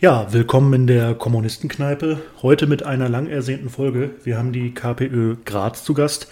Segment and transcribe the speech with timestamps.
[0.00, 2.22] Ja, willkommen in der Kommunistenkneipe.
[2.40, 4.12] Heute mit einer lang ersehnten Folge.
[4.24, 6.28] Wir haben die KPÖ Graz zu Gast.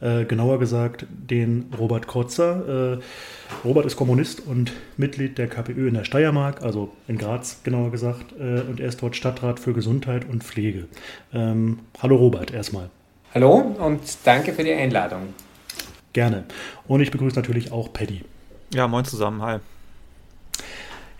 [0.00, 2.96] Äh, genauer gesagt den Robert Kotzer.
[2.96, 7.92] Äh, Robert ist Kommunist und Mitglied der KPÖ in der Steiermark, also in Graz genauer
[7.92, 8.32] gesagt.
[8.40, 10.88] Äh, und er ist dort Stadtrat für Gesundheit und Pflege.
[11.32, 12.90] Ähm, hallo Robert erstmal.
[13.32, 15.28] Hallo und danke für die Einladung.
[16.12, 16.42] Gerne.
[16.88, 18.22] Und ich begrüße natürlich auch Paddy.
[18.74, 19.58] Ja, moin zusammen, hi.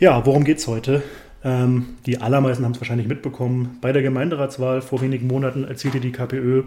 [0.01, 1.05] Ja, worum geht's heute?
[1.45, 3.79] Ähm, die allermeisten haben es wahrscheinlich mitbekommen.
[3.81, 6.63] Bei der Gemeinderatswahl vor wenigen Monaten erzielte die KPÖ,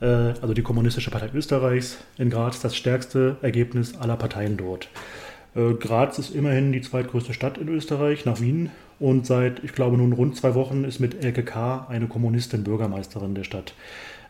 [0.00, 4.88] äh, also die Kommunistische Partei Österreichs, in Graz das stärkste Ergebnis aller Parteien dort.
[5.54, 9.96] Äh, Graz ist immerhin die zweitgrößte Stadt in Österreich nach Wien und seit, ich glaube,
[9.96, 11.86] nun rund zwei Wochen ist mit Elke K.
[11.88, 13.74] eine Kommunistin Bürgermeisterin der Stadt.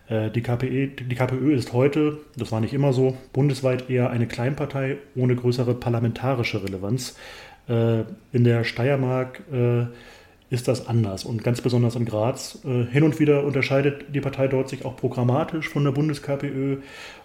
[0.08, 4.26] Äh, die, KPE, die KPÖ ist heute, das war nicht immer so, bundesweit eher eine
[4.26, 7.16] Kleinpartei ohne größere parlamentarische Relevanz.
[7.68, 9.86] Äh, in der Steiermark äh,
[10.50, 12.60] ist das anders und ganz besonders in Graz.
[12.62, 16.76] Hin und wieder unterscheidet die Partei dort sich auch programmatisch von der Bundes-KPÖ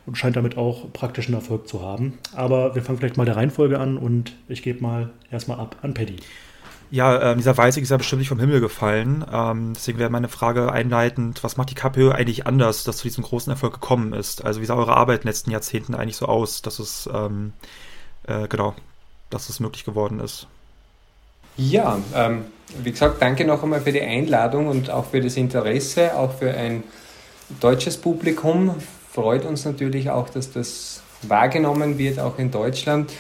[0.08, 2.18] und scheint damit auch praktischen Erfolg zu haben.
[2.34, 5.94] Aber wir fangen vielleicht mal der Reihenfolge an und ich gebe mal erstmal ab an
[5.94, 6.16] Paddy.
[6.92, 9.24] Ja, ähm, dieser Weißig ist ja bestimmt nicht vom Himmel gefallen.
[9.32, 13.24] Ähm, deswegen wäre meine Frage einleitend, was macht die KPÖ eigentlich anders, dass zu diesem
[13.24, 14.44] großen Erfolg gekommen ist?
[14.44, 17.54] Also wie sah eure Arbeit in den letzten Jahrzehnten eigentlich so aus, dass es, ähm,
[18.24, 18.74] äh, genau,
[19.30, 20.48] dass es möglich geworden ist?
[21.58, 22.46] Ja, ähm,
[22.82, 26.54] wie gesagt, danke noch einmal für die Einladung und auch für das Interesse, auch für
[26.54, 26.84] ein
[27.60, 28.76] deutsches Publikum.
[29.12, 33.12] Freut uns natürlich auch, dass das wahrgenommen wird, auch in Deutschland.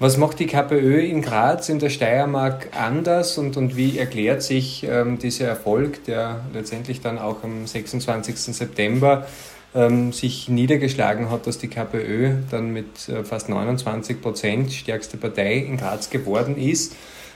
[0.00, 4.84] Was macht die KPÖ in Graz, in der Steiermark anders und, und wie erklärt sich
[4.84, 8.36] ähm, dieser Erfolg, der letztendlich dann auch am 26.
[8.36, 9.26] September
[9.74, 15.56] ähm, sich niedergeschlagen hat, dass die KPÖ dann mit äh, fast 29 Prozent stärkste Partei
[15.56, 16.94] in Graz geworden ist?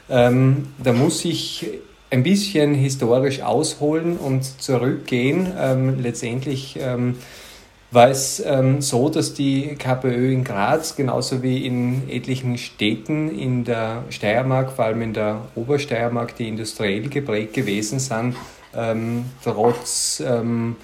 [0.09, 1.67] Ähm, da muss ich
[2.11, 5.53] ein bisschen historisch ausholen und zurückgehen.
[5.59, 7.17] Ähm, letztendlich ähm,
[7.91, 13.65] war es ähm, so, dass die KPÖ in Graz genauso wie in etlichen Städten in
[13.65, 18.37] der Steiermark, vor allem in der Obersteiermark, die industriell geprägt gewesen sind,
[18.75, 20.77] ähm, trotz, ähm,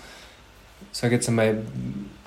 [0.95, 1.59] sage jetzt einmal,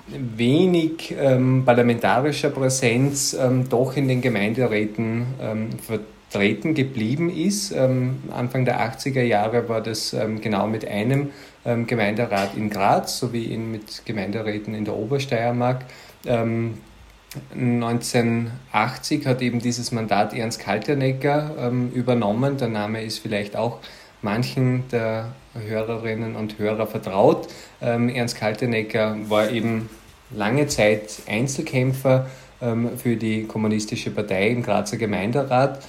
[0.08, 7.72] wenig ähm, parlamentarischer Präsenz ähm, doch in den Gemeinderäten ähm, vertreten geblieben ist.
[7.72, 11.30] Ähm, Anfang der 80er Jahre war das ähm, genau mit einem
[11.64, 15.84] ähm, Gemeinderat in Graz sowie in, mit Gemeinderäten in der Obersteiermark.
[17.54, 22.56] 1980 hat eben dieses Mandat Ernst Kaltenecker übernommen.
[22.56, 23.78] Der Name ist vielleicht auch
[24.22, 27.48] manchen der Hörerinnen und Hörer vertraut.
[27.80, 29.88] Ähm, Ernst Kaltenecker war eben
[30.30, 32.26] lange Zeit Einzelkämpfer
[32.60, 35.82] ähm, für die Kommunistische Partei im Grazer Gemeinderat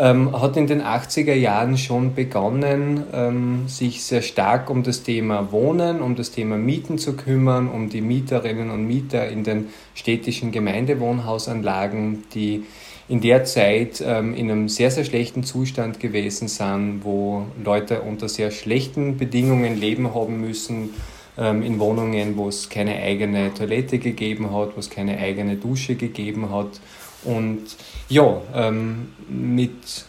[0.00, 5.52] ähm, hat in den 80er Jahren schon begonnen, ähm, sich sehr stark um das Thema
[5.52, 10.52] Wohnen, um das Thema Mieten zu kümmern, um die Mieterinnen und Mieter in den städtischen
[10.52, 12.64] Gemeindewohnhausanlagen, die
[13.10, 18.28] in der Zeit ähm, in einem sehr, sehr schlechten Zustand gewesen sind, wo Leute unter
[18.28, 20.90] sehr schlechten Bedingungen leben haben müssen,
[21.36, 25.96] ähm, in Wohnungen, wo es keine eigene Toilette gegeben hat, wo es keine eigene Dusche
[25.96, 26.80] gegeben hat
[27.24, 27.76] und
[28.08, 30.04] ja, ähm, mit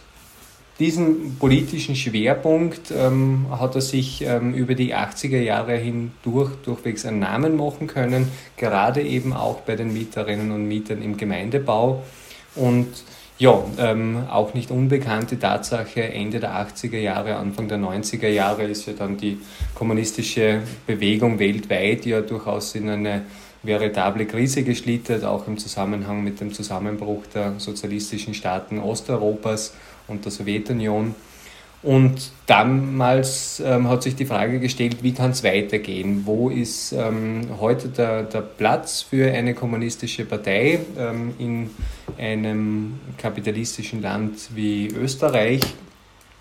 [0.78, 7.18] diesem politischen Schwerpunkt ähm, hat er sich ähm, über die 80er Jahre hindurch durchwegs einen
[7.18, 12.02] Namen machen können, gerade eben auch bei den Mieterinnen und Mietern im Gemeindebau.
[12.54, 12.88] Und
[13.38, 18.86] ja, ähm, auch nicht unbekannte Tatsache, Ende der 80er Jahre, Anfang der 90er Jahre ist
[18.86, 19.38] ja dann die
[19.74, 23.22] kommunistische Bewegung weltweit ja durchaus in eine
[23.62, 29.74] veritable Krise geschlittert, auch im Zusammenhang mit dem Zusammenbruch der sozialistischen Staaten Osteuropas
[30.08, 31.14] und der Sowjetunion.
[31.82, 36.22] Und damals ähm, hat sich die Frage gestellt, wie kann es weitergehen?
[36.24, 41.70] Wo ist ähm, heute der, der Platz für eine kommunistische Partei ähm, in
[42.18, 45.60] einem kapitalistischen Land wie Österreich?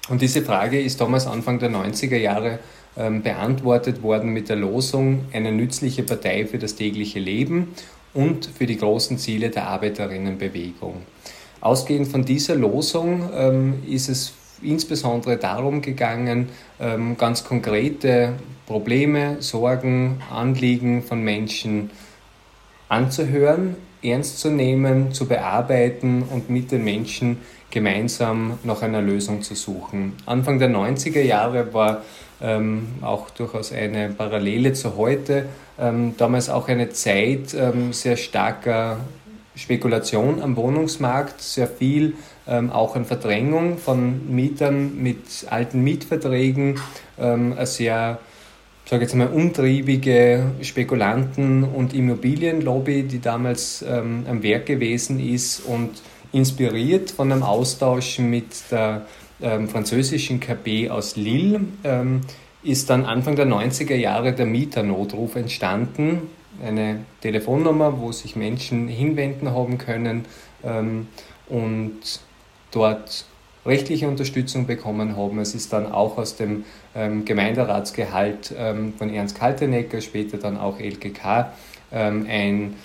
[0.09, 2.59] Und diese Frage ist damals Anfang der 90er Jahre
[2.95, 7.69] ähm, beantwortet worden mit der Losung eine nützliche Partei für das tägliche Leben
[8.13, 11.01] und für die großen Ziele der Arbeiterinnenbewegung.
[11.61, 16.49] Ausgehend von dieser Losung ähm, ist es insbesondere darum gegangen,
[16.79, 18.33] ähm, ganz konkrete
[18.65, 21.89] Probleme, Sorgen, Anliegen von Menschen
[22.89, 27.37] anzuhören, ernst zu nehmen, zu bearbeiten und mit den Menschen
[27.69, 30.13] gemeinsam nach einer Lösung zu suchen.
[30.25, 32.03] Anfang der 90er Jahre war
[32.41, 35.45] ähm, auch durchaus eine Parallele zu heute,
[35.79, 38.99] ähm, damals auch eine Zeit ähm, sehr starker
[39.55, 42.13] Spekulation am Wohnungsmarkt, sehr viel
[42.47, 46.79] ähm, auch an Verdrängung von Mietern mit alten Mietverträgen,
[47.19, 48.19] ähm, eine sehr
[48.91, 55.91] sage jetzt mal, umtriebige Spekulanten- und Immobilienlobby, die damals ähm, am Werk gewesen ist und
[56.33, 59.05] inspiriert von einem Austausch mit der
[59.41, 62.19] ähm, französischen KP aus Lille, ähm,
[62.63, 66.23] ist dann Anfang der 90er Jahre der Mieternotruf entstanden.
[66.65, 70.25] Eine Telefonnummer, wo sich Menschen hinwenden haben können
[70.63, 71.07] ähm,
[71.49, 72.21] und
[72.71, 73.25] dort
[73.65, 75.39] rechtliche Unterstützung bekommen haben.
[75.39, 76.65] Es ist dann auch aus dem
[76.95, 81.51] ähm, Gemeinderatsgehalt ähm, von Ernst Kaltenecker, später dann auch LGK,
[81.91, 82.75] ähm, ein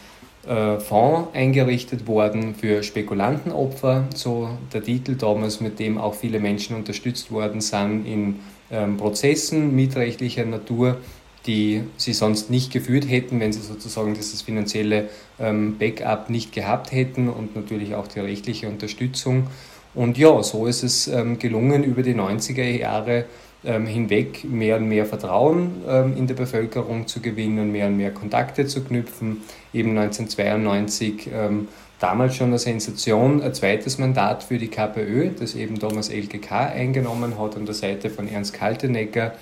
[0.46, 6.76] äh, Fonds eingerichtet worden für Spekulantenopfer, so der Titel damals, mit dem auch viele Menschen
[6.76, 8.40] unterstützt worden sind in
[8.70, 10.98] ähm, Prozessen mietrechtlicher Natur,
[11.46, 15.08] die sie sonst nicht geführt hätten, wenn sie sozusagen dieses finanzielle
[15.38, 19.48] ähm, Backup nicht gehabt hätten und natürlich auch die rechtliche Unterstützung.
[19.94, 23.24] Und ja, so ist es ähm, gelungen, über die 90er Jahre
[23.64, 25.82] ähm, hinweg mehr und mehr Vertrauen
[26.16, 29.38] in der Bevölkerung zu gewinnen, mehr und mehr Kontakte zu knüpfen.
[29.72, 35.78] Eben 1992 ähm, damals schon eine Sensation, ein zweites Mandat für die KPÖ, das eben
[35.78, 39.32] damals LGK eingenommen hat an der Seite von Ernst Kaltenecker.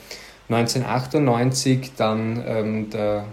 [0.49, 3.25] 1998 dann ähm, der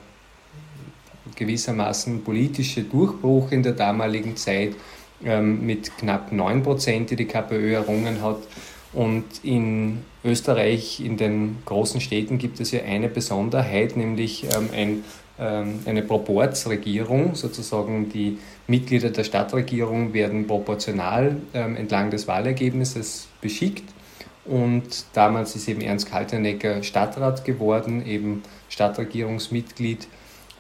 [1.36, 4.76] gewissermaßen politische Durchbruch in der damaligen Zeit
[5.24, 8.40] ähm, mit knapp 9 Prozent, die die KPÖ errungen hat.
[8.94, 15.04] Und in Österreich, in den großen Städten, gibt es ja eine Besonderheit, nämlich ähm, ein,
[15.40, 17.36] ähm, eine Proportsregierung.
[17.36, 18.38] Sozusagen die
[18.68, 23.84] Mitglieder der Stadtregierung werden proportional entlang des Wahlergebnisses beschickt.
[24.46, 30.08] Und damals ist eben Ernst Kaltenecker Stadtrat geworden, eben Stadtregierungsmitglied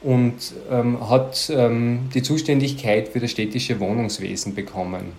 [0.01, 0.36] und
[0.69, 5.13] ähm, hat ähm, die Zuständigkeit für das städtische Wohnungswesen bekommen.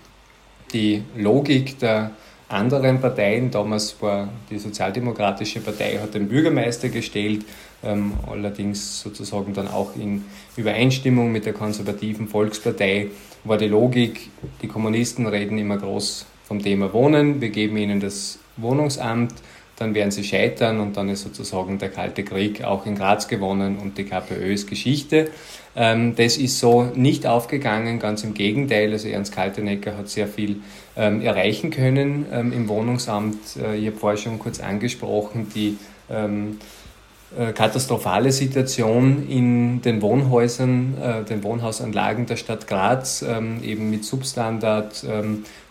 [0.73, 2.13] Die Logik der
[2.49, 7.45] anderen Parteien, damals war die Sozialdemokratische Partei, hat den Bürgermeister gestellt,
[7.83, 10.25] ähm, allerdings sozusagen dann auch in
[10.57, 13.09] Übereinstimmung mit der konservativen Volkspartei,
[13.45, 14.31] war die Logik,
[14.61, 19.35] die Kommunisten reden immer groß vom Thema Wohnen, wir geben ihnen das Wohnungsamt,
[19.77, 23.79] dann werden sie scheitern und dann ist sozusagen der Kalte Krieg auch in Graz gewonnen
[23.79, 25.31] und die KPÖ ist Geschichte.
[25.75, 28.93] Ähm, das ist so nicht aufgegangen, ganz im Gegenteil.
[28.93, 30.61] Also Ernst Kaltenecker hat sehr viel
[30.97, 33.57] ähm, erreichen können ähm, im Wohnungsamt.
[33.57, 35.79] Äh, ich habe vorher schon kurz angesprochen, die
[37.55, 45.07] katastrophale Situation in den Wohnhäusern, äh, den Wohnhausanlagen der Stadt Graz, eben mit Substandard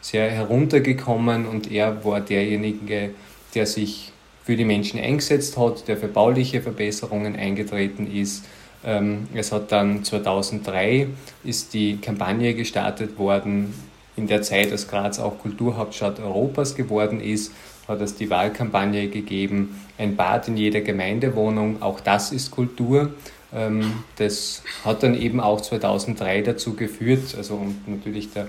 [0.01, 3.11] sehr heruntergekommen und er war derjenige,
[3.53, 4.11] der sich
[4.43, 8.43] für die Menschen eingesetzt hat, der für bauliche Verbesserungen eingetreten ist.
[8.83, 11.07] Ähm, es hat dann 2003
[11.43, 13.73] ist die Kampagne gestartet worden,
[14.17, 17.53] in der Zeit, als Graz auch Kulturhauptstadt Europas geworden ist,
[17.91, 23.13] hat es die Wahlkampagne gegeben, ein Bad in jeder Gemeindewohnung, auch das ist Kultur.
[23.53, 28.47] Ähm, das hat dann eben auch 2003 dazu geführt, also und natürlich der,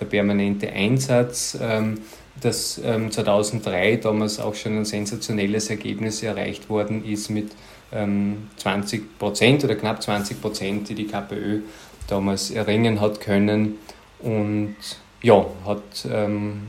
[0.00, 1.98] der permanente Einsatz ähm,
[2.40, 7.52] dass ähm, 2003 damals auch schon ein sensationelles Ergebnis erreicht worden ist mit
[7.92, 11.60] ähm, 20 Prozent oder knapp 20 Prozent, die die KPÖ
[12.08, 13.78] damals erringen hat können
[14.18, 14.76] und
[15.22, 16.62] ja, hat ähm,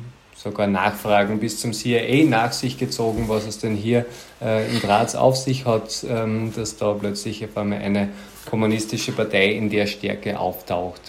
[0.45, 4.05] sogar Nachfragen bis zum CIA nach sich gezogen, was es denn hier
[4.41, 8.09] äh, in Graz auf sich hat, ähm, dass da plötzlich auf einmal eine
[8.47, 11.01] kommunistische Partei in der Stärke auftaucht.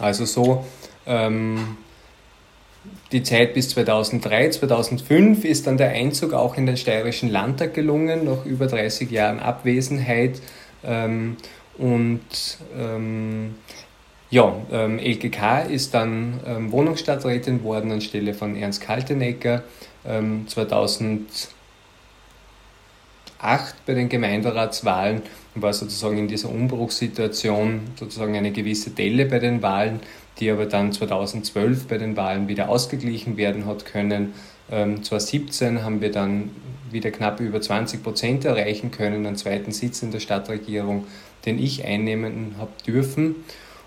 [0.00, 0.64] Also so
[1.06, 1.76] ähm,
[3.12, 8.24] die Zeit bis 2003, 2005 ist dann der Einzug auch in den Steirischen Landtag gelungen,
[8.24, 10.40] nach über 30 Jahren Abwesenheit.
[10.82, 11.36] Ähm,
[11.78, 13.54] und ähm,
[14.30, 19.62] ja, ähm, LGK ist dann ähm, Wohnungsstadträtin worden anstelle von Ernst Kaltenecker.
[20.02, 20.54] 2008
[21.02, 21.26] ähm,
[23.86, 25.22] bei den Gemeinderatswahlen
[25.56, 30.00] war sozusagen in dieser Umbruchssituation sozusagen eine gewisse Delle bei den Wahlen
[30.40, 34.32] die aber dann 2012 bei den Wahlen wieder ausgeglichen werden hat können.
[34.68, 36.50] 2017 ähm, haben wir dann
[36.90, 41.06] wieder knapp über 20 Prozent erreichen können, einen zweiten Sitz in der Stadtregierung,
[41.44, 43.36] den ich einnehmen habe dürfen.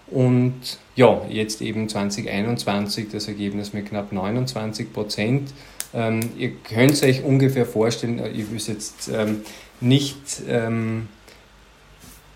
[0.07, 5.53] Und ja, jetzt eben 2021 das Ergebnis mit knapp 29 Prozent.
[5.93, 9.41] Ähm, ihr könnt euch ungefähr vorstellen, ich will es jetzt ähm,
[9.79, 11.07] nicht ähm,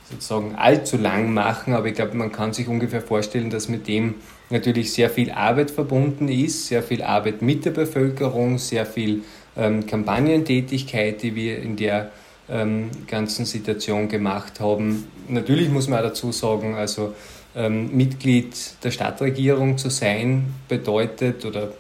[0.09, 4.15] sozusagen allzu lang machen, aber ich glaube, man kann sich ungefähr vorstellen, dass mit dem
[4.49, 9.23] natürlich sehr viel Arbeit verbunden ist, sehr viel Arbeit mit der Bevölkerung, sehr viel
[9.57, 12.11] ähm, Kampagnentätigkeit, die wir in der
[12.49, 15.07] ähm, ganzen Situation gemacht haben.
[15.27, 17.13] Natürlich muss man auch dazu sagen, also
[17.57, 21.73] ähm, Mitglied der Stadtregierung zu sein bedeutet oder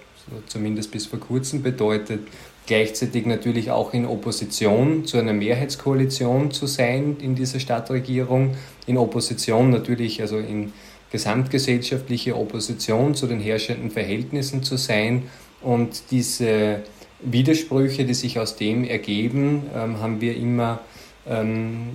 [0.47, 2.27] zumindest bis vor kurzem bedeutet,
[2.65, 8.55] gleichzeitig natürlich auch in Opposition zu einer Mehrheitskoalition zu sein in dieser Stadtregierung,
[8.87, 10.73] in Opposition natürlich, also in
[11.11, 15.23] gesamtgesellschaftliche Opposition zu den herrschenden Verhältnissen zu sein.
[15.61, 16.83] Und diese
[17.21, 20.81] Widersprüche, die sich aus dem ergeben, ähm, haben wir immer
[21.29, 21.89] ähm,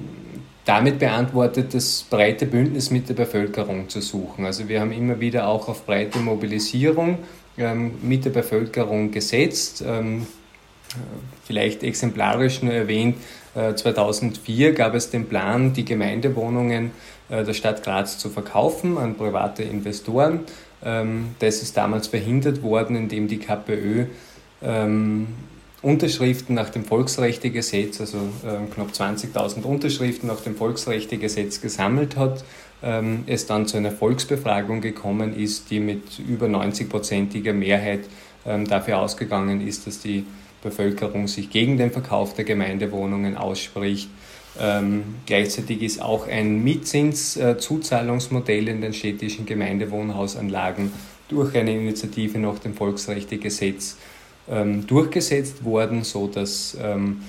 [0.65, 4.45] damit beantwortet, das breite Bündnis mit der Bevölkerung zu suchen.
[4.45, 7.19] Also wir haben immer wieder auch auf breite Mobilisierung
[7.59, 9.83] ähm, mit der Bevölkerung gesetzt.
[9.87, 10.27] Ähm,
[11.45, 13.17] vielleicht exemplarisch nur erwähnt,
[13.55, 16.93] äh, 2004 gab es den Plan, die Gemeindewohnungen
[17.29, 20.41] äh, der Stadt Graz zu verkaufen an private Investoren.
[20.85, 24.07] Ähm, das ist damals verhindert worden, indem die KPÖ
[24.63, 25.29] ähm,
[25.83, 32.45] Unterschriften nach dem Volksrechtegesetz, also ähm, knapp 20.000 Unterschriften nach dem Volksrechtegesetz gesammelt hat,
[32.85, 38.03] ähm, es dann zu einer Volksbefragung gekommen ist, die mit über 90-prozentiger Mehrheit
[38.47, 40.25] ähm, dafür ausgegangen ist, dass die
[40.63, 44.09] Bevölkerung sich gegen den Verkauf der Gemeindewohnungen ausspricht.
[44.61, 50.93] Ähm, gleichzeitig ist auch ein Mietzinszuzahlungsmodell in den städtischen Gemeindewohnhausanlagen
[51.29, 53.97] durch eine Initiative nach dem Volksrechtegesetz
[54.51, 57.23] ähm, durchgesetzt worden, sodass ähm,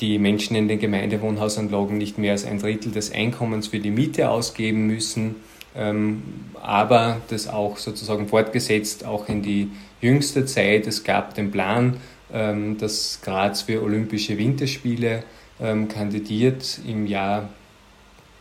[0.00, 4.30] die Menschen in den Gemeindewohnhausanlagen nicht mehr als ein Drittel des Einkommens für die Miete
[4.30, 5.36] ausgeben müssen,
[5.76, 6.22] ähm,
[6.62, 10.86] aber das auch sozusagen fortgesetzt auch in die jüngste Zeit.
[10.86, 11.98] Es gab den Plan,
[12.32, 15.22] ähm, dass Graz für Olympische Winterspiele
[15.60, 16.80] ähm, kandidiert.
[16.86, 17.50] Im Jahr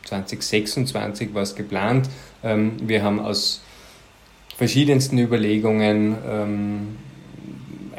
[0.06, 2.10] 2026 war es geplant.
[2.44, 3.62] Ähm, wir haben aus
[4.58, 6.18] verschiedensten Überlegungen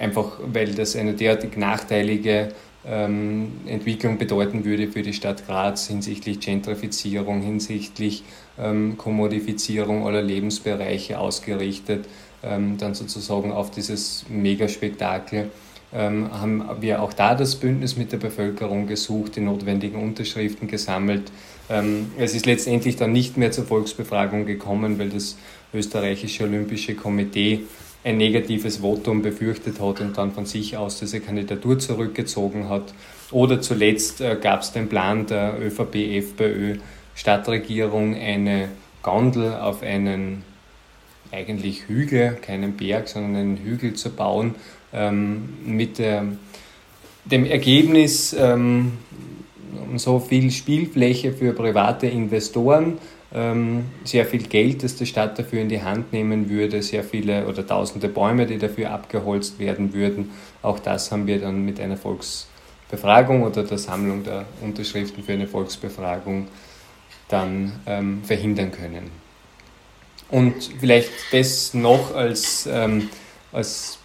[0.01, 2.49] einfach weil das eine derartig nachteilige
[2.87, 8.25] ähm, Entwicklung bedeuten würde für die Stadt Graz hinsichtlich Gentrifizierung, hinsichtlich
[8.59, 12.07] ähm, Kommodifizierung aller Lebensbereiche ausgerichtet,
[12.43, 15.51] ähm, dann sozusagen auf dieses Megaspektakel.
[15.93, 21.33] Ähm, haben wir auch da das Bündnis mit der Bevölkerung gesucht, die notwendigen Unterschriften gesammelt.
[21.69, 25.37] Ähm, es ist letztendlich dann nicht mehr zur Volksbefragung gekommen, weil das
[25.75, 27.65] österreichische Olympische Komitee
[28.03, 32.93] ein negatives Votum befürchtet hat und dann von sich aus diese Kandidatur zurückgezogen hat.
[33.31, 38.71] Oder zuletzt äh, gab es den Plan der ÖVP-FPÖ-Stadtregierung, eine
[39.03, 40.43] Gondel auf einen
[41.31, 44.57] eigentlich Hügel, keinen Berg, sondern einen Hügel zu bauen,
[44.93, 46.25] ähm, mit der,
[47.25, 48.93] dem Ergebnis, ähm,
[49.97, 52.99] so viel Spielfläche für private Investoren ähm,
[53.33, 57.65] sehr viel Geld, das die Stadt dafür in die Hand nehmen würde, sehr viele oder
[57.65, 60.31] tausende Bäume, die dafür abgeholzt werden würden.
[60.63, 65.47] Auch das haben wir dann mit einer Volksbefragung oder der Sammlung der Unterschriften für eine
[65.47, 66.49] Volksbefragung
[67.29, 69.11] dann ähm, verhindern können.
[70.29, 73.11] Und vielleicht das noch als, ähm,
[73.53, 73.99] als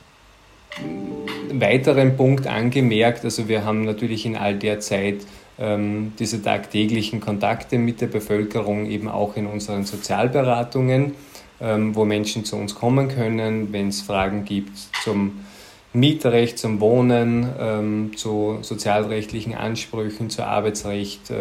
[1.51, 3.24] weiteren Punkt angemerkt.
[3.24, 5.25] Also wir haben natürlich in all der Zeit ähm,
[5.58, 11.14] diese tagtäglichen Kontakte mit der Bevölkerung eben auch in unseren Sozialberatungen,
[11.62, 15.46] ähm, wo Menschen zu uns kommen können, wenn es Fragen gibt zum
[15.94, 21.32] Mietrecht, zum Wohnen, ähm, zu sozialrechtlichen Ansprüchen, zu Arbeitsrecht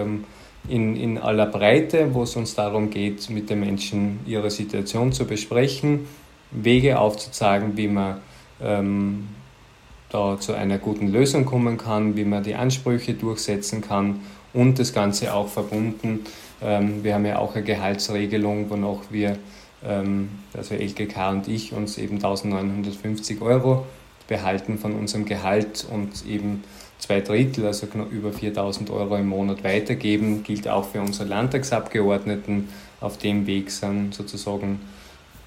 [0.69, 5.27] in, in aller Breite, wo es uns darum geht, mit den Menschen ihre Situation zu
[5.27, 6.07] besprechen,
[6.51, 8.21] Wege aufzuzeigen, wie man
[8.63, 9.29] ähm,
[10.15, 14.21] da zu einer guten Lösung kommen kann, wie man die Ansprüche durchsetzen kann
[14.53, 16.21] und das Ganze auch verbunden.
[16.63, 19.37] Ähm, wir haben ja auch eine Gehaltsregelung, wonach wir,
[19.85, 23.85] ähm, also LGK und ich, uns eben 1950 Euro
[24.29, 26.63] behalten von unserem Gehalt und eben
[26.99, 32.69] zwei Drittel, also über 4000 Euro im Monat weitergeben, gilt auch für unsere Landtagsabgeordneten.
[33.01, 34.81] Auf dem Weg sind sozusagen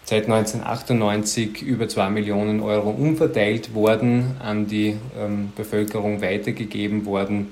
[0.09, 7.47] seit 1998 über 2 Millionen Euro umverteilt worden, an die ähm, Bevölkerung weitergegeben worden.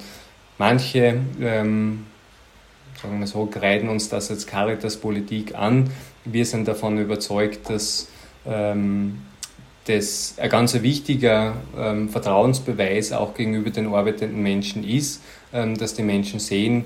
[0.58, 2.06] Manche, ähm,
[3.02, 5.90] sagen wir so, kreiden uns das als Caritas-Politik an.
[6.24, 8.08] Wir sind davon überzeugt, dass
[8.46, 9.18] ähm,
[9.84, 15.22] das ein ganz wichtiger ähm, Vertrauensbeweis auch gegenüber den arbeitenden Menschen ist,
[15.52, 16.86] ähm, dass die Menschen sehen,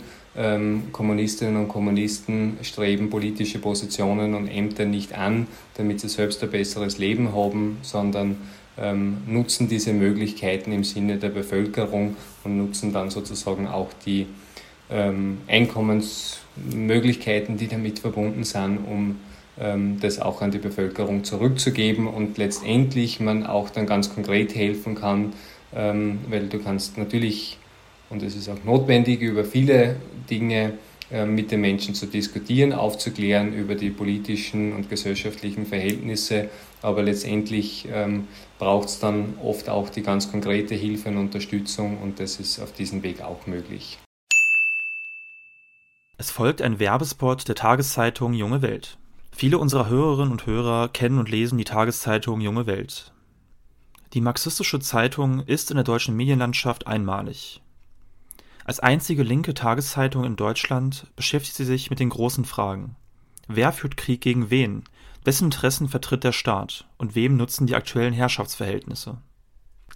[0.92, 6.98] Kommunistinnen und Kommunisten streben politische Positionen und Ämter nicht an, damit sie selbst ein besseres
[6.98, 8.38] Leben haben, sondern
[8.78, 14.28] ähm, nutzen diese Möglichkeiten im Sinne der Bevölkerung und nutzen dann sozusagen auch die
[14.90, 19.18] ähm, Einkommensmöglichkeiten, die damit verbunden sind, um
[19.60, 24.96] ähm, das auch an die Bevölkerung zurückzugeben und letztendlich man auch dann ganz konkret helfen
[24.96, 25.34] kann,
[25.76, 27.59] ähm, weil du kannst natürlich,
[28.10, 29.96] und es ist auch notwendig, über viele
[30.30, 30.74] Dinge
[31.12, 36.50] äh, mit den Menschen zu diskutieren, aufzuklären über die politischen und gesellschaftlichen Verhältnisse.
[36.82, 42.20] Aber letztendlich ähm, braucht es dann oft auch die ganz konkrete Hilfe und Unterstützung und
[42.20, 43.98] das ist auf diesem Weg auch möglich.
[46.18, 48.98] Es folgt ein Werbespot der Tageszeitung Junge Welt.
[49.32, 53.14] Viele unserer Hörerinnen und Hörer kennen und lesen die Tageszeitung Junge Welt.
[54.14, 57.62] Die marxistische Zeitung ist in der deutschen Medienlandschaft einmalig.
[58.70, 62.96] Als einzige linke Tageszeitung in Deutschland beschäftigt sie sich mit den großen Fragen.
[63.48, 64.84] Wer führt Krieg gegen wen?
[65.24, 66.88] Wessen Interessen vertritt der Staat?
[67.00, 69.18] Und wem nutzen die aktuellen Herrschaftsverhältnisse?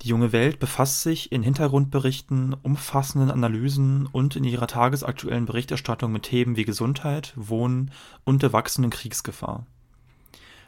[0.01, 6.23] Die junge Welt befasst sich in Hintergrundberichten, umfassenden Analysen und in ihrer tagesaktuellen Berichterstattung mit
[6.23, 7.91] Themen wie Gesundheit, Wohnen
[8.23, 9.67] und der wachsenden Kriegsgefahr.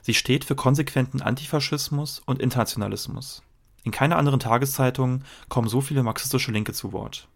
[0.03, 3.41] Sie steht für konsequenten Antifaschismus und Internationalismus.
[3.83, 7.29] In keiner anderen Tageszeitung kommen so viele marxistische Linke zu Wort.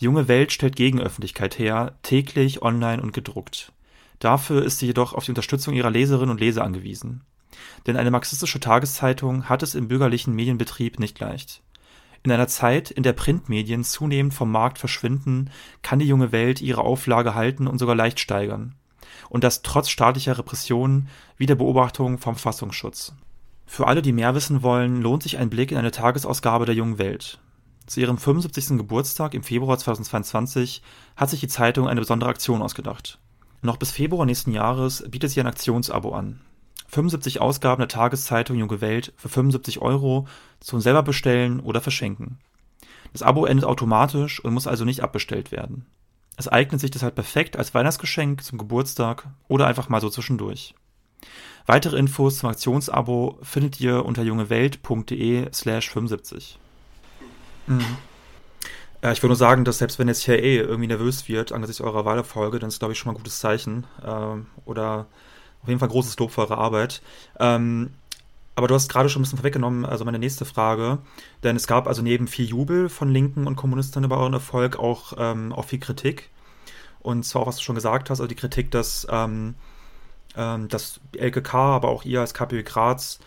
[0.00, 3.72] Die junge Welt stellt Gegenöffentlichkeit her, täglich, online und gedruckt.
[4.18, 7.22] Dafür ist sie jedoch auf die Unterstützung ihrer Leserinnen und Leser angewiesen.
[7.86, 11.62] Denn eine marxistische Tageszeitung hat es im bürgerlichen Medienbetrieb nicht leicht.
[12.22, 15.50] In einer Zeit, in der Printmedien zunehmend vom Markt verschwinden,
[15.82, 18.76] kann die junge Welt ihre Auflage halten und sogar leicht steigern.
[19.28, 23.14] Und das trotz staatlicher Repressionen wie der Beobachtung vom Fassungsschutz.
[23.66, 26.98] Für alle, die mehr wissen wollen, lohnt sich ein Blick in eine Tagesausgabe der jungen
[26.98, 27.40] Welt.
[27.92, 28.78] Zu ihrem 75.
[28.78, 30.80] Geburtstag im Februar 2022
[31.14, 33.18] hat sich die Zeitung eine besondere Aktion ausgedacht.
[33.60, 36.40] Noch bis Februar nächsten Jahres bietet sie ein Aktionsabo an.
[36.88, 40.26] 75 Ausgaben der Tageszeitung Junge Welt für 75 Euro
[40.58, 42.38] zum selber bestellen oder verschenken.
[43.12, 45.84] Das Abo endet automatisch und muss also nicht abbestellt werden.
[46.38, 50.74] Es eignet sich deshalb perfekt als Weihnachtsgeschenk zum Geburtstag oder einfach mal so zwischendurch.
[51.66, 56.58] Weitere Infos zum Aktionsabo findet ihr unter jungewelt.de slash 75.
[57.66, 57.96] Mhm.
[59.02, 61.80] Äh, ich würde nur sagen, dass selbst wenn jetzt hier eh irgendwie nervös wird angesichts
[61.80, 63.86] eurer Wahlerfolge, dann ist glaube ich schon mal ein gutes Zeichen.
[64.04, 65.06] Ähm, oder
[65.62, 67.02] auf jeden Fall großes Lob für eure Arbeit.
[67.38, 67.90] Ähm,
[68.54, 70.98] aber du hast gerade schon ein bisschen vorweggenommen, also meine nächste Frage.
[71.42, 75.14] Denn es gab also neben viel Jubel von Linken und Kommunisten über euren Erfolg auch,
[75.16, 76.30] ähm, auch viel Kritik.
[77.00, 79.54] Und zwar auch, was du schon gesagt hast, also die Kritik, dass, ähm,
[80.36, 83.18] ähm, dass LKK, aber auch ihr als KPÖ Graz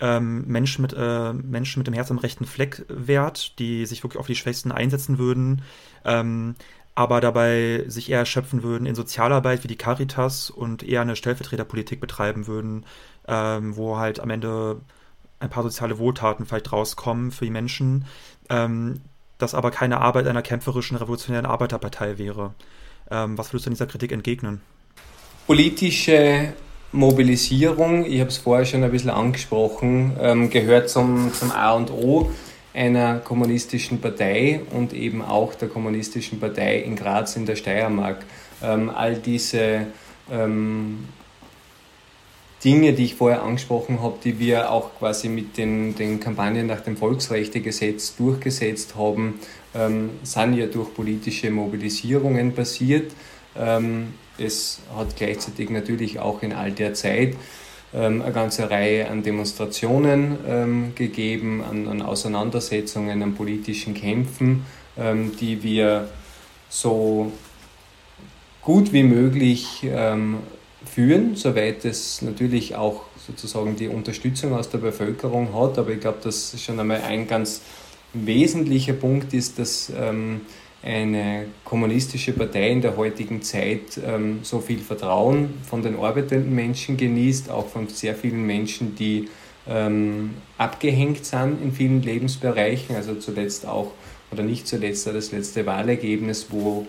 [0.00, 4.20] ähm, Menschen, mit, äh, Menschen mit dem Herz am rechten Fleck wehrt, die sich wirklich
[4.20, 5.62] auf die Schwächsten einsetzen würden,
[6.04, 6.54] ähm,
[6.94, 12.00] aber dabei sich eher erschöpfen würden in Sozialarbeit wie die Caritas und eher eine Stellvertreterpolitik
[12.00, 12.84] betreiben würden,
[13.28, 14.80] ähm, wo halt am Ende
[15.38, 18.04] ein paar soziale Wohltaten vielleicht rauskommen für die Menschen,
[18.48, 19.00] ähm,
[19.38, 22.54] das aber keine Arbeit einer kämpferischen revolutionären Arbeiterpartei wäre.
[23.10, 24.60] Ähm, was würdest du dieser Kritik entgegnen?
[25.46, 26.52] Politische
[26.92, 31.90] Mobilisierung, ich habe es vorher schon ein bisschen angesprochen, ähm, gehört zum, zum A und
[31.90, 32.30] O
[32.74, 38.24] einer kommunistischen Partei und eben auch der kommunistischen Partei in Graz in der Steiermark.
[38.62, 39.86] Ähm, all diese
[40.30, 41.08] ähm,
[42.64, 46.80] Dinge, die ich vorher angesprochen habe, die wir auch quasi mit den, den Kampagnen nach
[46.80, 49.40] dem Volksrechtegesetz durchgesetzt haben,
[49.74, 53.12] ähm, sind ja durch politische Mobilisierungen passiert.
[54.40, 57.36] Es hat gleichzeitig natürlich auch in all der Zeit
[57.92, 64.64] ähm, eine ganze Reihe an Demonstrationen ähm, gegeben, an, an, Auseinandersetzungen, an politischen Kämpfen,
[64.98, 66.08] ähm, die wir
[66.68, 67.32] so
[68.62, 69.86] gut wie möglich
[70.84, 75.78] führen, soweit es natürlich auch sozusagen die Unterstützung aus der Bevölkerung hat.
[75.78, 77.62] Aber ich glaube, dass schon einmal ein ganz
[78.12, 80.42] wesentlicher Punkt ist, dass ähm,
[80.82, 86.96] eine kommunistische Partei in der heutigen Zeit ähm, so viel Vertrauen von den arbeitenden Menschen
[86.96, 89.28] genießt, auch von sehr vielen Menschen, die
[89.68, 93.92] ähm, abgehängt sind in vielen Lebensbereichen, also zuletzt auch
[94.32, 96.86] oder nicht zuletzt das letzte Wahlergebnis, wo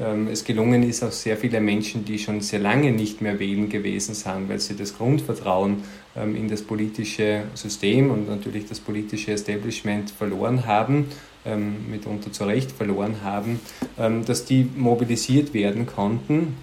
[0.00, 3.68] ähm, es gelungen ist, auch sehr viele Menschen, die schon sehr lange nicht mehr wählen
[3.68, 5.82] gewesen sind, weil sie das Grundvertrauen
[6.16, 11.06] ähm, in das politische System und natürlich das politische Establishment verloren haben
[11.44, 13.60] ähm, mitunter zu Recht verloren haben,
[13.98, 16.56] ähm, dass die mobilisiert werden konnten,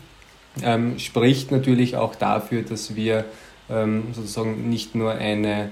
[0.64, 3.26] ähm, spricht natürlich auch dafür, dass wir
[3.70, 5.72] ähm, sozusagen nicht nur eine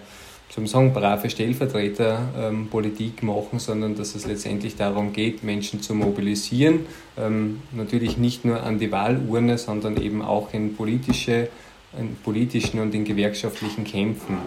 [0.49, 6.87] zum sagen, brave Stellvertreterpolitik ähm, machen, sondern dass es letztendlich darum geht, Menschen zu mobilisieren.
[7.17, 11.49] Ähm, natürlich nicht nur an die Wahlurne, sondern eben auch in politische,
[11.97, 14.37] in politischen und in gewerkschaftlichen Kämpfen.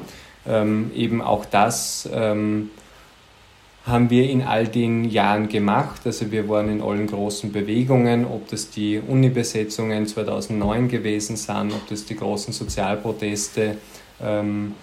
[0.47, 2.71] ähm, eben auch das ähm,
[3.85, 6.03] haben wir in all den Jahren gemacht.
[6.05, 11.89] Also wir waren in allen großen Bewegungen, ob das die Uni-Besetzungen 2009 gewesen sind, ob
[11.89, 13.79] das die großen Sozialproteste,
[14.23, 14.75] ähm,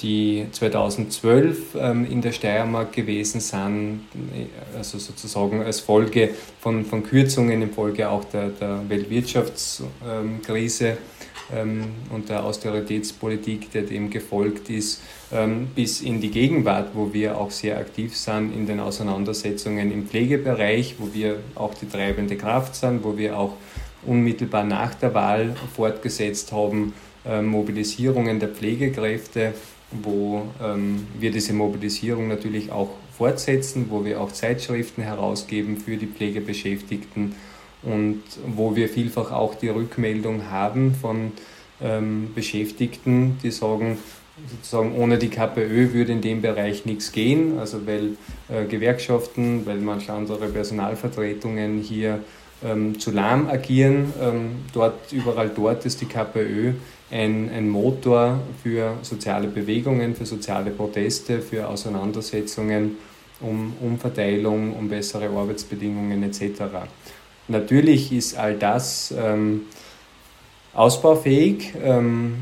[0.00, 4.02] die 2012 ähm, in der Steiermark gewesen sind,
[4.76, 6.30] also sozusagen als Folge
[6.60, 10.98] von, von Kürzungen, in Folge auch der, der Weltwirtschaftskrise ähm,
[11.50, 15.00] und der Austeritätspolitik, der dem gefolgt ist,
[15.32, 20.06] ähm, bis in die Gegenwart, wo wir auch sehr aktiv sind in den Auseinandersetzungen im
[20.06, 23.54] Pflegebereich, wo wir auch die treibende Kraft sind, wo wir auch
[24.04, 26.92] unmittelbar nach der Wahl fortgesetzt haben,
[27.26, 29.54] ähm, Mobilisierungen der Pflegekräfte,
[29.90, 30.42] wo
[31.18, 37.34] wir diese Mobilisierung natürlich auch fortsetzen, wo wir auch Zeitschriften herausgeben für die Pflegebeschäftigten
[37.82, 41.32] und wo wir vielfach auch die Rückmeldung haben von
[41.80, 43.98] ähm, Beschäftigten, die sagen,
[44.50, 48.16] sozusagen ohne die KPÖ würde in dem Bereich nichts gehen, also weil
[48.48, 52.20] äh, Gewerkschaften, weil manche andere Personalvertretungen hier
[52.64, 54.12] ähm, zu lahm agieren.
[54.20, 56.72] Ähm, dort, überall dort ist die KPÖ
[57.10, 62.96] ein, ein Motor für soziale Bewegungen, für soziale Proteste, für Auseinandersetzungen
[63.40, 66.62] um Umverteilung, um bessere Arbeitsbedingungen etc.
[67.48, 69.62] Natürlich ist all das ähm,
[70.74, 71.72] ausbaufähig.
[71.82, 72.36] Ähm,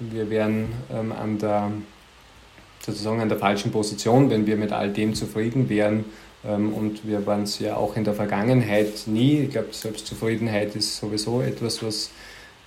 [0.00, 1.70] wir wären ähm, an der
[2.80, 6.04] sozusagen an der falschen Position, wenn wir mit all dem zufrieden wären.
[6.46, 9.40] Ähm, und wir waren es ja auch in der Vergangenheit nie.
[9.40, 12.10] Ich glaube, Selbstzufriedenheit ist sowieso etwas, was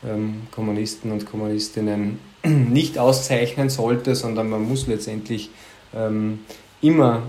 [0.08, 5.49] ähm, Kommunisten und Kommunistinnen nicht auszeichnen sollte, sondern man muss letztendlich
[5.95, 6.39] ähm,
[6.82, 7.23] immer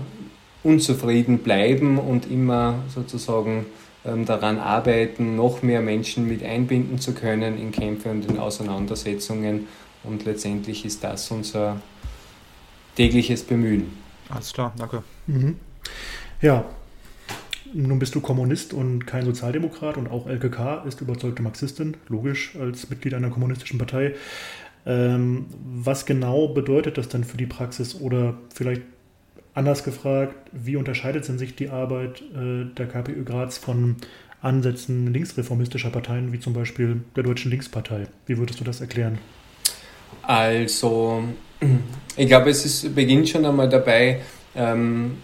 [0.63, 3.65] unzufrieden bleiben und immer sozusagen
[4.03, 9.67] daran arbeiten, noch mehr Menschen mit einbinden zu können in Kämpfe und in Auseinandersetzungen.
[10.03, 11.79] Und letztendlich ist das unser
[12.95, 13.97] tägliches Bemühen.
[14.29, 15.03] Alles klar, danke.
[15.27, 15.57] Mhm.
[16.41, 16.65] Ja,
[17.73, 22.89] nun bist du Kommunist und kein Sozialdemokrat und auch LKK ist überzeugte Marxistin, logisch, als
[22.89, 24.15] Mitglied einer kommunistischen Partei.
[24.85, 28.81] Ähm, was genau bedeutet das denn für die Praxis oder vielleicht
[29.53, 33.97] Anders gefragt, wie unterscheidet denn sich die Arbeit äh, der KPÖ Graz von
[34.41, 38.07] Ansätzen linksreformistischer Parteien wie zum Beispiel der Deutschen Linkspartei?
[38.25, 39.19] Wie würdest du das erklären?
[40.21, 41.23] Also,
[42.15, 44.21] ich glaube, es ist, beginnt schon einmal dabei,
[44.55, 45.17] ähm,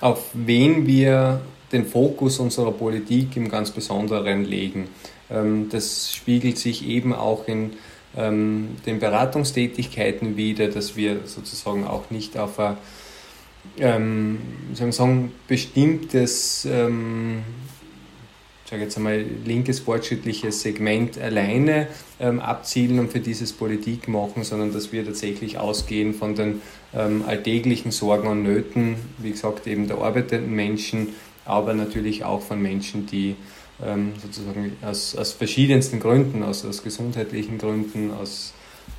[0.00, 1.40] auf wen wir
[1.72, 4.88] den Fokus unserer Politik im ganz Besonderen legen.
[5.30, 7.72] Ähm, das spiegelt sich eben auch in
[8.16, 12.76] ähm, den Beratungstätigkeiten wider, dass wir sozusagen auch nicht auf eine
[13.78, 14.38] ähm,
[14.74, 17.42] sagen, sagen, bestimmtes, ähm,
[18.64, 21.88] sage jetzt einmal, linkes fortschrittliches Segment alleine
[22.20, 26.60] ähm, abzielen und für dieses Politik machen, sondern dass wir tatsächlich ausgehen von den
[26.94, 31.08] ähm, alltäglichen Sorgen und Nöten, wie gesagt, eben der arbeitenden Menschen,
[31.44, 33.36] aber natürlich auch von Menschen, die
[33.82, 38.52] ähm, sozusagen aus, aus verschiedensten Gründen, aus, aus gesundheitlichen Gründen, aus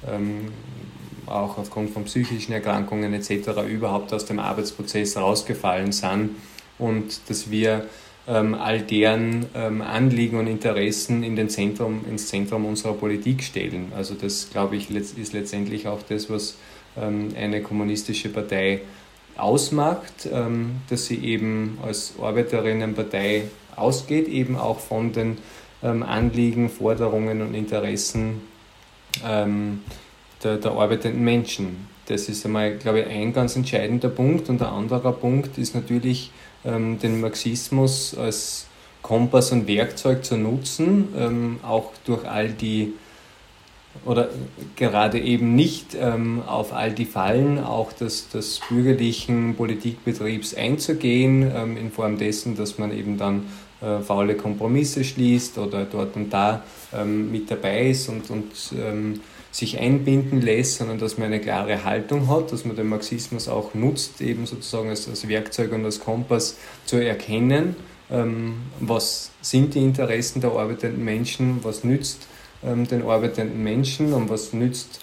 [0.08, 0.48] ähm,
[1.30, 3.62] auch aufgrund von psychischen Erkrankungen etc.
[3.70, 6.32] überhaupt aus dem Arbeitsprozess rausgefallen sind
[6.78, 7.86] und dass wir
[8.28, 13.92] ähm, all deren ähm, Anliegen und Interessen in den Zentrum, ins Zentrum unserer Politik stellen.
[13.96, 16.58] Also das, glaube ich, ist letztendlich auch das, was
[16.98, 18.82] ähm, eine kommunistische Partei
[19.36, 23.44] ausmacht, ähm, dass sie eben als Arbeiterinnenpartei
[23.76, 25.38] ausgeht, eben auch von den
[25.82, 28.42] ähm, Anliegen, Forderungen und Interessen
[29.26, 29.82] ähm,
[30.44, 31.88] der, der arbeitenden Menschen.
[32.08, 34.50] Das ist einmal, glaube ich, ein ganz entscheidender Punkt.
[34.50, 36.32] Und der andere Punkt ist natürlich,
[36.66, 38.66] ähm, den Marxismus als
[39.02, 42.94] Kompass und Werkzeug zu nutzen, ähm, auch durch all die
[44.06, 44.30] oder
[44.76, 51.76] gerade eben nicht ähm, auf all die Fallen auch des, des bürgerlichen Politikbetriebs einzugehen, ähm,
[51.76, 53.48] in Form dessen, dass man eben dann
[53.82, 59.22] äh, faule Kompromisse schließt oder dort und da ähm, mit dabei ist und, und ähm,
[59.52, 63.74] sich einbinden lässt, sondern dass man eine klare Haltung hat, dass man den Marxismus auch
[63.74, 67.76] nutzt, eben sozusagen als, als Werkzeug und als Kompass zu erkennen,
[68.12, 72.28] ähm, was sind die Interessen der arbeitenden Menschen, was nützt
[72.64, 75.00] ähm, den arbeitenden Menschen und was nützt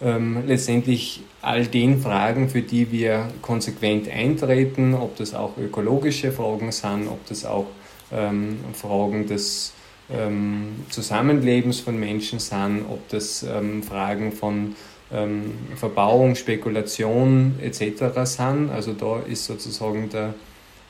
[0.00, 6.72] ähm, letztendlich all den Fragen, für die wir konsequent eintreten, ob das auch ökologische Fragen
[6.72, 7.66] sind, ob das auch
[8.12, 9.72] ähm, Fragen des
[10.10, 14.74] ähm, Zusammenlebens von Menschen sind, ob das ähm, Fragen von
[15.12, 18.24] ähm, Verbauung, Spekulation etc.
[18.24, 18.70] sind.
[18.70, 20.34] Also da ist sozusagen der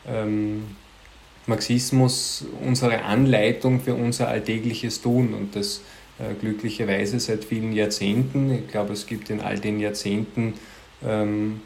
[0.07, 0.65] ähm,
[1.47, 5.83] Marxismus unsere Anleitung für unser alltägliches Tun und das
[6.19, 8.53] äh, glücklicherweise seit vielen Jahrzehnten.
[8.53, 10.55] Ich glaube, es gibt in all den Jahrzehnten
[11.07, 11.61] ähm,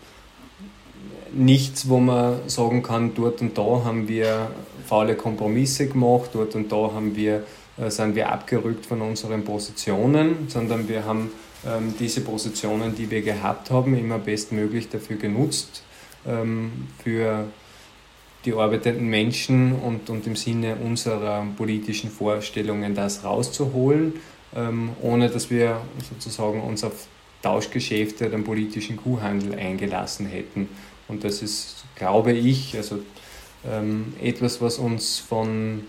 [1.33, 4.51] nichts, wo man sagen kann, dort und da haben wir
[4.83, 7.45] faule Kompromisse gemacht, dort und da haben wir,
[7.79, 11.31] äh, sind wir abgerückt von unseren Positionen, sondern wir haben
[11.66, 15.83] ähm, diese Positionen, die wir gehabt haben, immer bestmöglich dafür genutzt,
[16.27, 17.47] ähm, für
[18.45, 24.14] die arbeitenden Menschen und, und im Sinne unserer politischen Vorstellungen das rauszuholen,
[24.55, 27.07] ähm, ohne dass wir sozusagen uns auf
[27.42, 30.68] Tauschgeschäfte den politischen Kuhhandel eingelassen hätten.
[31.09, 33.01] Und das ist, glaube ich, also
[33.68, 35.85] ähm, etwas, was uns von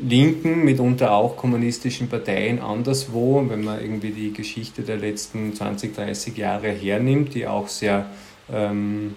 [0.00, 6.36] linken, mitunter auch kommunistischen Parteien anderswo, wenn man irgendwie die Geschichte der letzten 20, 30
[6.36, 8.10] Jahre hernimmt, die auch sehr
[8.52, 9.14] ähm,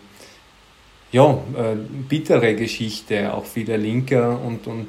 [1.11, 1.75] ja, äh,
[2.07, 4.87] bittere Geschichte auch vieler linker und, und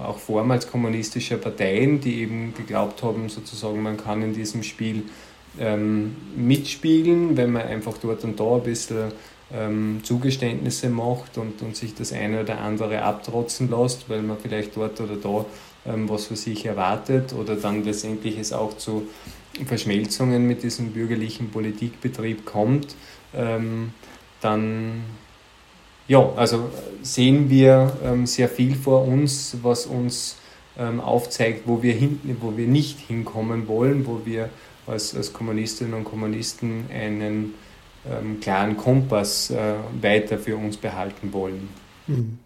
[0.00, 5.04] auch vormals kommunistischer Parteien, die eben geglaubt haben, sozusagen, man kann in diesem Spiel
[5.58, 9.12] ähm, mitspielen, wenn man einfach dort und da ein bisschen
[9.52, 14.76] ähm, Zugeständnisse macht und, und sich das eine oder andere abtrotzen lässt, weil man vielleicht
[14.76, 15.46] dort oder da
[15.86, 19.08] ähm, was für sich erwartet oder dann letztendlich es auch zu
[19.66, 22.94] Verschmelzungen mit diesem bürgerlichen Politikbetrieb kommt,
[23.34, 23.92] ähm,
[24.40, 25.02] dann
[26.06, 26.70] ja, also
[27.02, 30.36] sehen wir ähm, sehr viel vor uns, was uns
[30.78, 34.48] ähm, aufzeigt, wo wir, hin, wo wir nicht hinkommen wollen, wo wir
[34.86, 37.54] als, als Kommunistinnen und Kommunisten einen
[38.10, 41.68] ähm, klaren Kompass äh, weiter für uns behalten wollen.
[42.06, 42.38] Hm.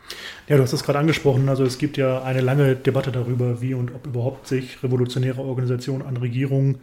[0.49, 1.49] Ja, du hast es gerade angesprochen.
[1.49, 6.05] Also es gibt ja eine lange Debatte darüber, wie und ob überhaupt sich revolutionäre Organisationen
[6.05, 6.79] an Regierungen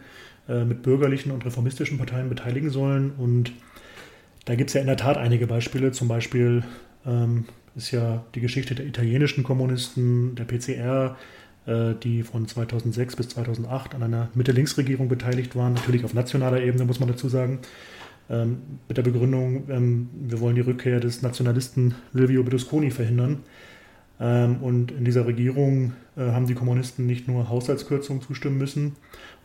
[0.48, 3.12] äh, mit bürgerlichen und reformistischen Parteien beteiligen sollen.
[3.18, 3.52] Und
[4.46, 5.92] da gibt es ja in der Tat einige Beispiele.
[5.92, 6.64] Zum Beispiel
[7.06, 11.18] ähm, ist ja die Geschichte der italienischen Kommunisten, der PCR,
[11.66, 15.74] äh, die von 2006 bis 2008 an einer Mitte-Links-Regierung beteiligt waren.
[15.74, 17.60] Natürlich auf nationaler Ebene, muss man dazu sagen
[18.30, 23.40] ähm, mit der Begründung, ähm, wir wollen die Rückkehr des Nationalisten Silvio Berlusconi verhindern.
[24.20, 28.96] Ähm, und in dieser Regierung äh, haben die Kommunisten nicht nur Haushaltskürzungen zustimmen müssen,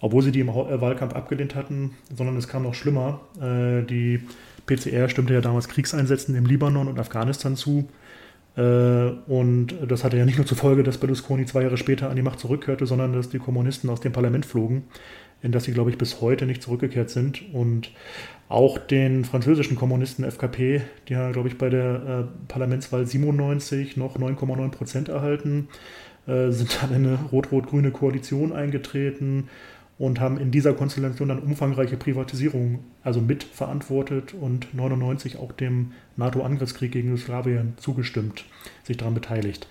[0.01, 3.21] obwohl sie die im äh, Wahlkampf abgelehnt hatten, sondern es kam noch schlimmer.
[3.41, 4.21] Äh, die
[4.67, 7.89] PCR stimmte ja damals Kriegseinsätzen im Libanon und Afghanistan zu.
[8.57, 12.17] Äh, und das hatte ja nicht nur zur Folge, dass Berlusconi zwei Jahre später an
[12.17, 14.85] die Macht zurückkehrte, sondern dass die Kommunisten aus dem Parlament flogen,
[15.45, 17.43] in das sie, glaube ich, bis heute nicht zurückgekehrt sind.
[17.53, 17.91] Und
[18.49, 24.17] auch den französischen Kommunisten FKP, die haben, glaube ich, bei der äh, Parlamentswahl 97 noch
[24.17, 25.69] 9,9 Prozent erhalten,
[26.27, 29.49] äh, sind dann in eine rot-rot-grüne Koalition eingetreten
[29.99, 36.91] und haben in dieser Konstellation dann umfangreiche Privatisierungen also mitverantwortet und 99 auch dem NATO-Angriffskrieg
[36.91, 38.45] gegen Jugoslawien zugestimmt,
[38.83, 39.69] sich daran beteiligt.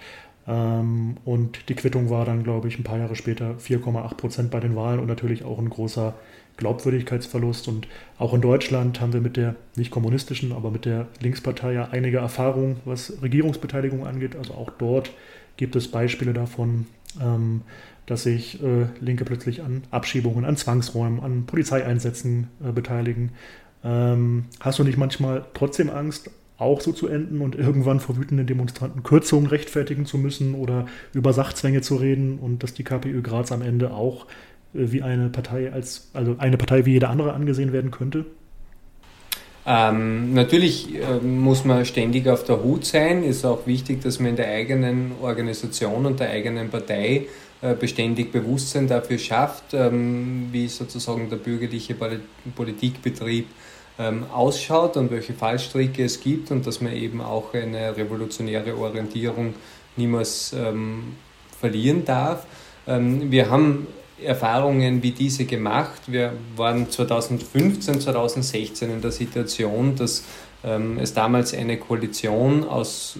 [0.48, 4.60] Ähm, und die Quittung war dann, glaube ich, ein paar Jahre später 4,8 Prozent bei
[4.60, 6.14] den Wahlen und natürlich auch ein großer
[6.58, 7.68] Glaubwürdigkeitsverlust.
[7.68, 11.90] Und auch in Deutschland haben wir mit der nicht kommunistischen, aber mit der Linkspartei ja
[11.92, 14.36] einige Erfahrungen, was Regierungsbeteiligung angeht.
[14.36, 15.12] Also auch dort
[15.58, 16.88] gibt es Beispiele davon,
[17.22, 17.62] ähm,
[18.06, 23.32] dass sich äh, Linke plötzlich an Abschiebungen, an Zwangsräumen, an Polizeieinsätzen äh, beteiligen.
[23.84, 26.30] Ähm, hast du nicht manchmal trotzdem Angst,
[26.64, 31.34] auch so zu enden und irgendwann vor wütenden Demonstranten Kürzungen rechtfertigen zu müssen oder über
[31.34, 34.26] Sachzwänge zu reden und dass die KPÖ Graz am Ende auch
[34.74, 38.26] äh, wie eine Partei als, also eine Partei wie jede andere angesehen werden könnte?
[39.66, 43.24] Ähm, natürlich äh, muss man ständig auf der Hut sein.
[43.24, 47.28] Ist auch wichtig, dass man in der eigenen Organisation und der eigenen Partei
[47.62, 51.96] äh, beständig Bewusstsein dafür schafft, ähm, wie sozusagen der bürgerliche
[52.56, 53.48] Politikbetrieb
[54.34, 59.54] ausschaut und welche Fallstricke es gibt und dass man eben auch eine revolutionäre Orientierung
[59.96, 61.16] niemals ähm,
[61.60, 62.48] verlieren darf.
[62.88, 63.88] Ähm, wir haben
[64.22, 66.02] Erfahrungen wie diese gemacht.
[66.08, 70.24] Wir waren 2015, 2016 in der Situation, dass
[70.64, 73.18] ähm, es damals eine Koalition aus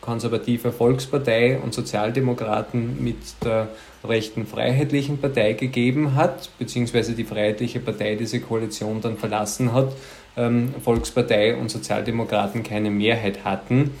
[0.00, 3.68] konservativer Volkspartei und Sozialdemokraten mit der
[4.08, 9.92] rechten Freiheitlichen Partei gegeben hat, beziehungsweise die Freiheitliche Partei diese Koalition dann verlassen hat,
[10.36, 13.92] ähm, Volkspartei und Sozialdemokraten keine Mehrheit hatten,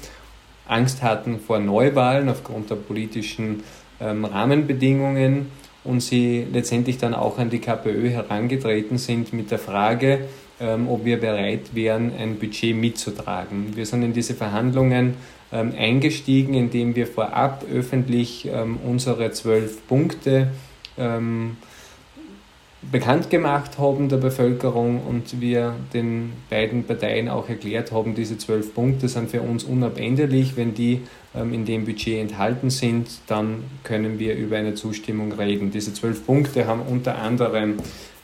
[0.66, 3.62] Angst hatten vor Neuwahlen aufgrund der politischen
[4.00, 5.50] ähm, Rahmenbedingungen
[5.84, 10.28] und sie letztendlich dann auch an die KPÖ herangetreten sind mit der Frage,
[10.60, 13.74] ähm, ob wir bereit wären, ein Budget mitzutragen.
[13.76, 15.14] Wir sind in diese Verhandlungen
[15.50, 20.48] eingestiegen, indem wir vorab öffentlich ähm, unsere zwölf Punkte
[22.80, 28.72] bekannt gemacht haben der Bevölkerung und wir den beiden Parteien auch erklärt haben, diese zwölf
[28.74, 30.56] Punkte sind für uns unabänderlich.
[30.56, 31.00] Wenn die
[31.34, 35.70] ähm, in dem Budget enthalten sind, dann können wir über eine Zustimmung reden.
[35.72, 37.74] Diese zwölf Punkte haben unter anderem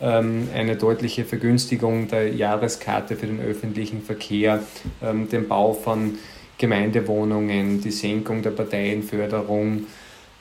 [0.00, 4.62] ähm, eine deutliche Vergünstigung der Jahreskarte für den öffentlichen Verkehr,
[5.02, 6.12] ähm, den Bau von
[6.58, 9.86] Gemeindewohnungen, die Senkung der Parteienförderung,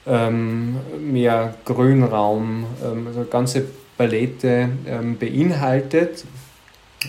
[0.06, 3.66] ähm, mehr Grünraum, ähm, also ganze
[3.98, 6.26] Palette ähm, beinhaltet.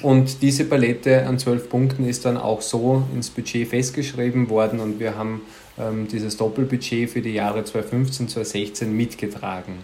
[0.02, 4.98] Und diese Palette an zwölf Punkten ist dann auch so ins Budget festgeschrieben worden und
[4.98, 5.42] wir haben
[5.78, 9.78] ähm, dieses Doppelbudget für die Jahre 2015, 2016 mitgetragen.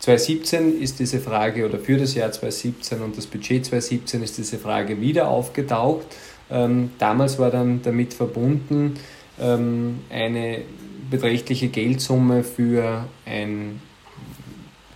[0.00, 4.58] 2017 ist diese Frage, oder für das Jahr 2017 und das Budget 2017 ist diese
[4.58, 6.06] Frage wieder aufgetaucht.
[6.50, 8.94] Ähm, damals war dann damit verbunden
[9.40, 10.62] ähm, eine
[11.10, 13.80] beträchtliche Geldsumme für ein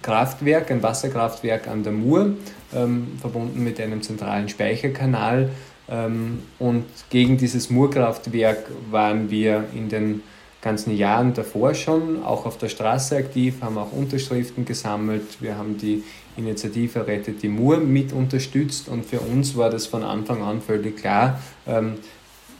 [0.02, 2.34] Kraftwerk, ein Wasserkraftwerk an der Mur,
[2.74, 5.50] ähm, verbunden mit einem zentralen Speicherkanal.
[5.88, 10.22] Ähm, und gegen dieses Murkraftwerk waren wir in den
[10.60, 15.40] ganzen Jahren davor schon auch auf der Straße aktiv, haben auch Unterschriften gesammelt.
[15.40, 16.02] Wir haben die
[16.36, 20.98] Initiative Rettet die Mur mit unterstützt und für uns war das von Anfang an völlig
[20.98, 21.94] klar, ähm,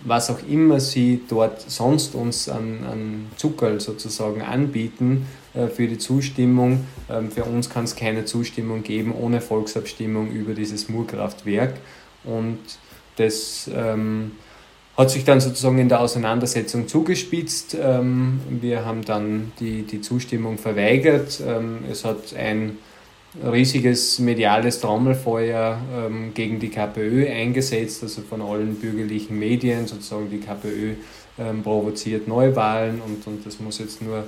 [0.03, 5.99] was auch immer sie dort sonst uns an, an Zuckerl sozusagen anbieten äh, für die
[5.99, 6.87] Zustimmung.
[7.11, 11.75] Ähm, für uns kann es keine Zustimmung geben ohne Volksabstimmung über dieses Murkraftwerk.
[12.25, 12.59] Und
[13.17, 14.33] das ähm,
[15.01, 17.75] hat sich dann sozusagen in der Auseinandersetzung zugespitzt.
[17.81, 21.41] Ähm, wir haben dann die, die Zustimmung verweigert.
[21.47, 22.77] Ähm, es hat ein
[23.43, 30.41] riesiges mediales Trommelfeuer ähm, gegen die KPÖ eingesetzt, also von allen bürgerlichen Medien, sozusagen die
[30.41, 30.95] KPÖ
[31.39, 34.25] ähm, provoziert Neuwahlen und, und das muss jetzt nur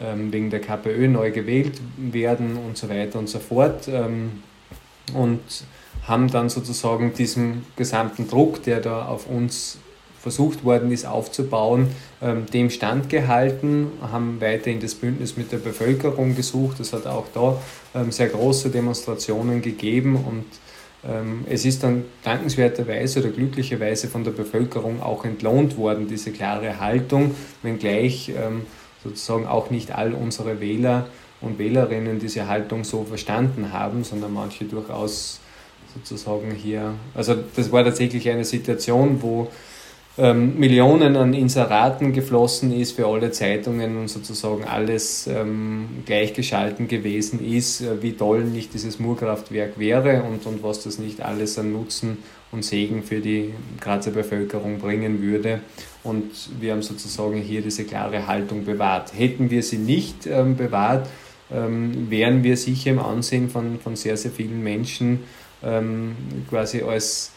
[0.00, 3.86] ähm, wegen der KPÖ neu gewählt werden und so weiter und so fort.
[3.86, 4.42] Ähm,
[5.14, 5.40] und
[6.02, 9.78] haben dann sozusagen diesen gesamten Druck, der da auf uns
[10.26, 11.86] versucht worden ist aufzubauen,
[12.20, 16.80] ähm, dem standgehalten, haben weiterhin das Bündnis mit der Bevölkerung gesucht.
[16.80, 17.62] Es hat auch da
[17.94, 20.46] ähm, sehr große Demonstrationen gegeben und
[21.08, 26.80] ähm, es ist dann dankenswerterweise oder glücklicherweise von der Bevölkerung auch entlohnt worden, diese klare
[26.80, 28.32] Haltung, wenngleich
[29.04, 31.06] sozusagen auch nicht all unsere Wähler
[31.40, 35.38] und Wählerinnen diese Haltung so verstanden haben, sondern manche durchaus
[35.94, 39.48] sozusagen hier, also das war tatsächlich eine Situation, wo
[40.18, 47.44] ähm, Millionen an Inseraten geflossen ist für alle Zeitungen und sozusagen alles ähm, gleichgeschalten gewesen
[47.44, 51.72] ist, äh, wie toll nicht dieses Murkraftwerk wäre und, und was das nicht alles an
[51.72, 52.18] Nutzen
[52.50, 55.60] und Segen für die Grazer Bevölkerung bringen würde.
[56.02, 59.12] Und wir haben sozusagen hier diese klare Haltung bewahrt.
[59.14, 61.08] Hätten wir sie nicht ähm, bewahrt,
[61.52, 65.24] ähm, wären wir sicher im Ansehen von, von sehr, sehr vielen Menschen
[65.62, 66.16] ähm,
[66.48, 67.32] quasi als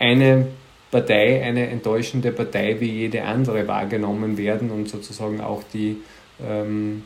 [0.00, 0.48] eine
[0.90, 5.98] Partei eine enttäuschende Partei wie jede andere wahrgenommen werden und sozusagen auch die
[6.42, 7.02] ähm,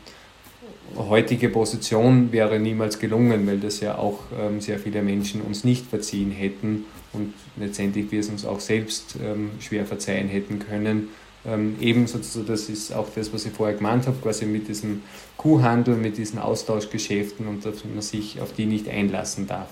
[0.95, 5.85] heutige Position wäre niemals gelungen, weil das ja auch ähm, sehr viele Menschen uns nicht
[5.85, 11.09] verziehen hätten und letztendlich wir es uns auch selbst ähm, schwer verzeihen hätten können.
[11.45, 15.01] Ähm, ebenso, das ist auch das, was ich vorher gemeint habe, quasi mit diesem
[15.35, 19.67] Kuhhandel, mit diesen Austauschgeschäften und dass man sich auf die nicht einlassen darf.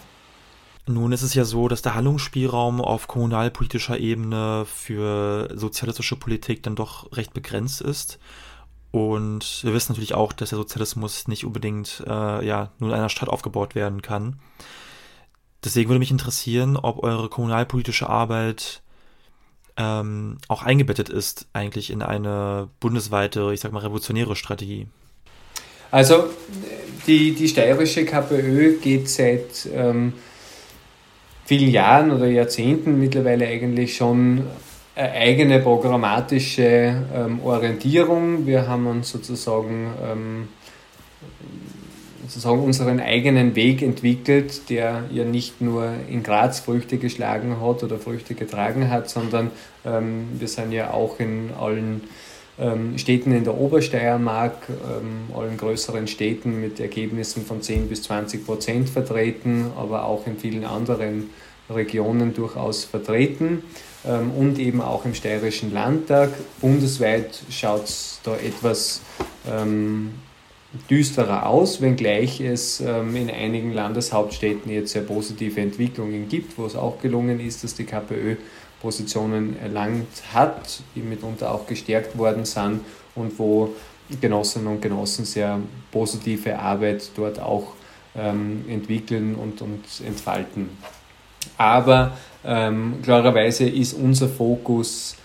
[0.88, 6.76] Nun ist es ja so, dass der Handlungsspielraum auf kommunalpolitischer Ebene für sozialistische Politik dann
[6.76, 8.20] doch recht begrenzt ist.
[8.92, 13.10] Und wir wissen natürlich auch, dass der Sozialismus nicht unbedingt äh, ja, nur in einer
[13.10, 14.40] Stadt aufgebaut werden kann.
[15.64, 18.82] Deswegen würde mich interessieren, ob eure kommunalpolitische Arbeit
[19.78, 24.88] ähm, auch eingebettet ist, eigentlich in eine bundesweite, ich sag mal, revolutionäre Strategie.
[25.92, 26.30] Also
[27.06, 30.14] die, die steirische KPÖ geht seit ähm,
[31.52, 34.44] vielen Jahren oder Jahrzehnten mittlerweile eigentlich schon
[34.96, 38.48] eine eigene programmatische ähm, Orientierung.
[38.48, 40.48] Wir haben uns sozusagen, ähm,
[42.22, 48.00] sozusagen unseren eigenen Weg entwickelt, der ja nicht nur in Graz Früchte geschlagen hat oder
[48.00, 49.52] Früchte getragen hat, sondern
[49.86, 52.00] ähm, wir sind ja auch in allen
[52.98, 58.90] Städten in der Obersteiermark, ähm, allen größeren Städten mit Ergebnissen von 10 bis 20 Prozent
[58.90, 61.32] vertreten, aber auch in vielen anderen
[61.70, 63.64] Regionen durchaus vertreten
[64.06, 66.30] ähm, und eben auch im Steirischen Landtag.
[66.60, 69.02] Bundesweit schaut es da etwas
[69.50, 70.12] ähm,
[70.90, 76.76] düsterer aus, wenngleich es ähm, in einigen Landeshauptstädten jetzt sehr positive Entwicklungen gibt, wo es
[76.76, 78.38] auch gelungen ist, dass die KPÖ
[78.82, 82.82] Positionen erlangt hat, die mitunter auch gestärkt worden sind
[83.16, 83.70] und wo
[84.20, 85.60] Genossinnen und Genossen sehr
[85.92, 87.74] positive Arbeit dort auch
[88.16, 90.70] ähm, entwickeln und, und entfalten.
[91.58, 95.16] Aber ähm, klarerweise ist unser Fokus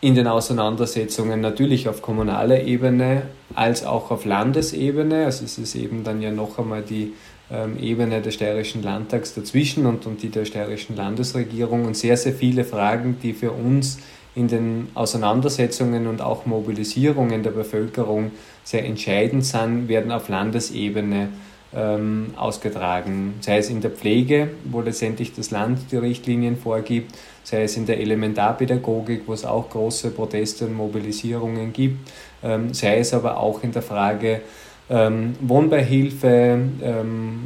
[0.00, 3.22] in den Auseinandersetzungen natürlich auf kommunaler Ebene
[3.54, 5.24] als auch auf Landesebene.
[5.24, 7.14] Also es ist eben dann ja noch einmal die
[7.50, 12.32] ähm, Ebene des Steirischen Landtags dazwischen und, und die der Steirischen Landesregierung und sehr, sehr
[12.32, 13.98] viele Fragen, die für uns
[14.34, 18.30] in den Auseinandersetzungen und auch Mobilisierungen der Bevölkerung
[18.62, 21.30] sehr entscheidend sind, werden auf Landesebene
[21.74, 23.34] ähm, ausgetragen.
[23.40, 27.86] Sei es in der Pflege, wo letztendlich das Land die Richtlinien vorgibt, sei es in
[27.86, 32.10] der Elementarpädagogik, wo es auch große Proteste und Mobilisierungen gibt,
[32.42, 34.42] ähm, sei es aber auch in der Frage
[34.90, 37.40] ähm, Wohnbeihilfe, ähm,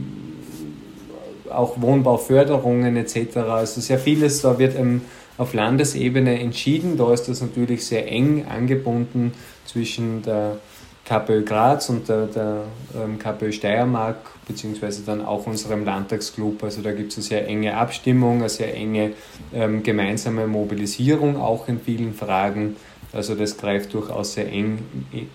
[1.51, 3.37] auch Wohnbauförderungen etc.
[3.39, 5.03] Also sehr vieles, da wird ähm,
[5.39, 6.97] auf Landesebene entschieden.
[6.97, 9.33] Da ist das natürlich sehr eng angebunden
[9.67, 10.59] zwischen der
[11.05, 12.63] KPÖ Graz und der, der
[12.95, 16.63] ähm, KPÖ Steiermark, beziehungsweise dann auch unserem Landtagsclub.
[16.63, 19.13] Also da gibt es eine sehr enge Abstimmung, eine sehr enge
[19.53, 22.77] ähm, gemeinsame Mobilisierung, auch in vielen Fragen.
[23.13, 24.79] Also das greift durchaus sehr eng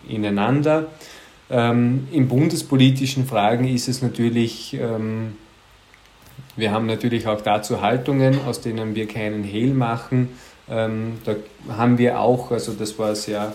[0.07, 0.87] ineinander.
[1.49, 5.37] Ähm, in bundespolitischen Fragen ist es natürlich, ähm,
[6.55, 10.29] wir haben natürlich auch dazu Haltungen, aus denen wir keinen Hehl machen.
[10.69, 11.35] Ähm, da
[11.69, 13.53] haben wir auch, also das war sehr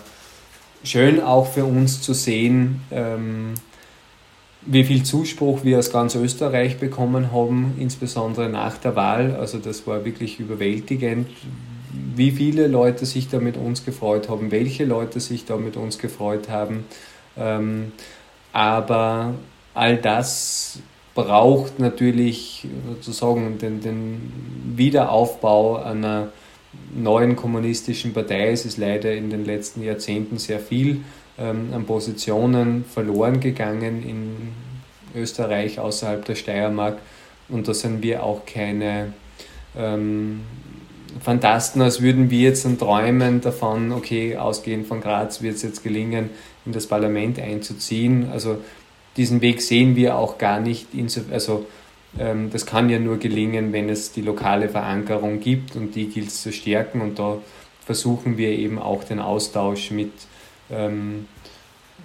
[0.84, 3.55] schön auch für uns zu sehen, ähm,
[4.64, 9.34] wie viel Zuspruch wir aus ganz Österreich bekommen haben, insbesondere nach der Wahl.
[9.34, 11.28] Also das war wirklich überwältigend,
[12.14, 15.99] wie viele Leute sich da mit uns gefreut haben, welche Leute sich da mit uns
[15.99, 16.84] gefreut haben.
[17.36, 17.92] Ähm,
[18.52, 19.34] aber
[19.74, 20.80] all das
[21.14, 24.32] braucht natürlich sozusagen den, den
[24.76, 26.28] Wiederaufbau einer
[26.94, 28.50] neuen kommunistischen Partei.
[28.50, 31.02] Es ist leider in den letzten Jahrzehnten sehr viel
[31.38, 34.52] ähm, an Positionen verloren gegangen in
[35.14, 36.98] Österreich, außerhalb der Steiermark.
[37.48, 39.12] Und da sind wir auch keine
[39.76, 40.40] ähm,
[41.20, 45.82] Fantasten, als würden wir jetzt dann träumen davon, okay, ausgehend von Graz wird es jetzt
[45.82, 46.30] gelingen,
[46.64, 48.30] in das Parlament einzuziehen.
[48.30, 48.58] Also
[49.16, 50.88] diesen Weg sehen wir auch gar nicht.
[51.30, 51.66] Also
[52.18, 56.28] ähm, das kann ja nur gelingen, wenn es die lokale Verankerung gibt und die gilt
[56.28, 57.00] es zu stärken.
[57.00, 57.38] Und da
[57.84, 60.12] versuchen wir eben auch den Austausch mit
[60.70, 61.26] ähm,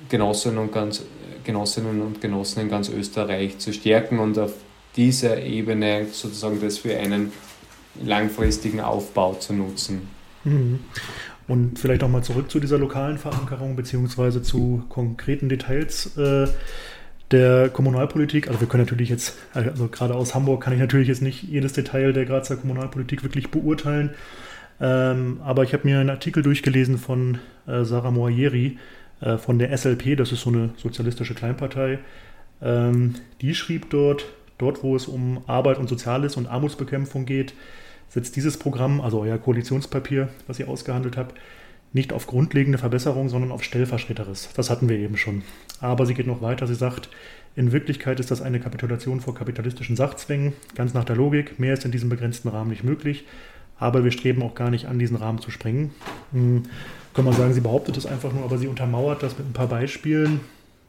[0.09, 1.03] Genossinnen und, ganz,
[1.43, 4.53] Genossinnen und Genossen in ganz Österreich zu stärken und auf
[4.95, 7.31] dieser Ebene sozusagen das für einen
[8.03, 10.09] langfristigen Aufbau zu nutzen.
[11.47, 16.47] Und vielleicht auch mal zurück zu dieser lokalen Verankerung beziehungsweise zu konkreten Details äh,
[17.31, 18.47] der Kommunalpolitik.
[18.47, 21.73] Also wir können natürlich jetzt, also gerade aus Hamburg kann ich natürlich jetzt nicht jedes
[21.73, 24.11] Detail der Grazer Kommunalpolitik wirklich beurteilen.
[24.79, 28.77] Ähm, aber ich habe mir einen Artikel durchgelesen von äh, Sarah Moayeri
[29.21, 31.99] äh, von der SLP, das ist so eine sozialistische Kleinpartei.
[32.61, 34.25] Ähm, die schrieb dort,
[34.57, 37.53] dort wo es um Arbeit und Soziales und Armutsbekämpfung geht,
[38.09, 41.35] setzt dieses Programm, also euer Koalitionspapier, was ihr ausgehandelt habt,
[41.93, 44.49] nicht auf grundlegende Verbesserung, sondern auf Stellvertreteres.
[44.55, 45.43] Das hatten wir eben schon.
[45.79, 46.67] Aber sie geht noch weiter.
[46.67, 47.09] Sie sagt,
[47.55, 51.59] in Wirklichkeit ist das eine Kapitulation vor kapitalistischen Sachzwängen, ganz nach der Logik.
[51.59, 53.25] Mehr ist in diesem begrenzten Rahmen nicht möglich.
[53.79, 55.91] Aber wir streben auch gar nicht an, diesen Rahmen zu sprengen.
[56.33, 56.63] Hm,
[57.13, 59.67] kann man sagen, sie behauptet es einfach nur, aber sie untermauert das mit ein paar
[59.67, 60.39] Beispielen.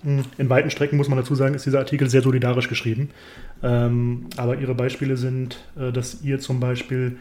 [0.03, 3.11] Hm, in weiten Strecken muss man dazu sagen, ist dieser Artikel sehr solidarisch geschrieben.
[3.63, 7.17] Ähm, aber ihre Beispiele sind, äh, dass ihr zum Beispiel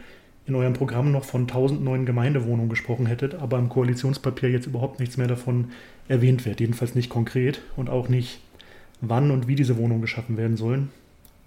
[0.45, 4.99] in eurem Programm noch von 1000 neuen Gemeindewohnungen gesprochen hättet, aber im Koalitionspapier jetzt überhaupt
[4.99, 5.71] nichts mehr davon
[6.07, 6.59] erwähnt wird.
[6.61, 8.39] Jedenfalls nicht konkret und auch nicht,
[9.01, 10.89] wann und wie diese Wohnungen geschaffen werden sollen.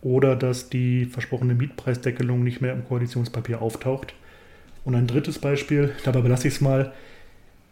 [0.03, 4.15] Oder dass die versprochene Mietpreisdeckelung nicht mehr im Koalitionspapier auftaucht.
[4.85, 6.93] Und ein drittes Beispiel, dabei belasse ich es mal,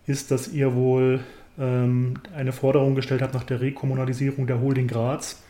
[0.06, 1.20] ist, dass ihr wohl
[1.58, 5.42] ähm, eine Forderung gestellt habt nach der Rekommunalisierung der Holding Graz.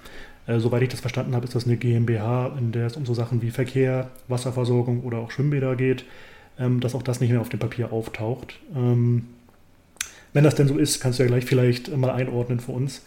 [0.49, 3.15] Äh, soweit ich das verstanden habe, ist das eine GmbH, in der es um so
[3.15, 6.05] Sachen wie Verkehr, Wasserversorgung oder auch Schwimmbäder geht,
[6.59, 8.59] ähm, dass auch das nicht mehr auf dem Papier auftaucht.
[8.75, 9.27] Ähm,
[10.33, 13.03] wenn das denn so ist, kannst du ja gleich vielleicht mal einordnen für uns.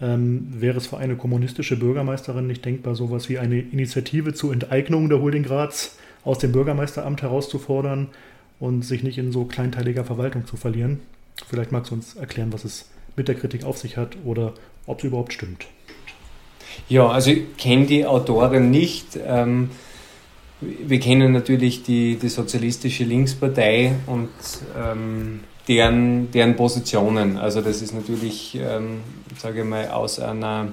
[0.00, 5.08] Ähm, wäre es für eine kommunistische Bürgermeisterin nicht denkbar, sowas wie eine Initiative zur Enteignung
[5.08, 8.08] der Holding Graz aus dem Bürgermeisteramt herauszufordern
[8.60, 11.00] und sich nicht in so kleinteiliger Verwaltung zu verlieren?
[11.48, 14.54] Vielleicht magst du uns erklären, was es mit der Kritik auf sich hat oder
[14.86, 15.66] ob sie überhaupt stimmt.
[16.88, 19.18] Ja, also ich kenne die Autoren nicht.
[19.26, 19.70] Ähm,
[20.60, 24.30] wir kennen natürlich die, die Sozialistische Linkspartei und
[24.76, 27.36] ähm, deren, deren Positionen.
[27.36, 29.00] Also das ist natürlich, ähm,
[29.36, 30.72] sage ich mal, aus einer,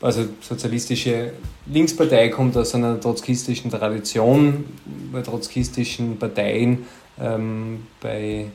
[0.00, 1.32] also sozialistische
[1.66, 4.64] Linkspartei kommt aus einer trotzkistischen Tradition,
[5.12, 6.86] bei trotzkistischen Parteien,
[7.20, 8.46] ähm, bei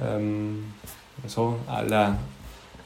[0.00, 0.64] ähm,
[1.26, 2.18] so aller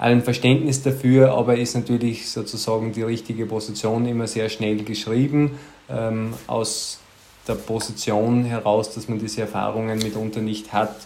[0.03, 5.53] allen Verständnis dafür, aber ist natürlich sozusagen die richtige Position immer sehr schnell geschrieben.
[5.89, 6.99] Ähm, aus
[7.47, 10.97] der Position heraus, dass man diese Erfahrungen mitunter nicht hat,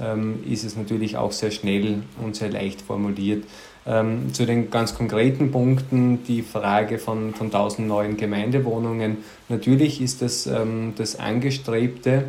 [0.00, 3.44] ähm, ist es natürlich auch sehr schnell und sehr leicht formuliert.
[3.86, 9.18] Ähm, zu den ganz konkreten Punkten, die Frage von, von 1000 neuen Gemeindewohnungen.
[9.48, 12.24] Natürlich ist das ähm, das Angestrebte,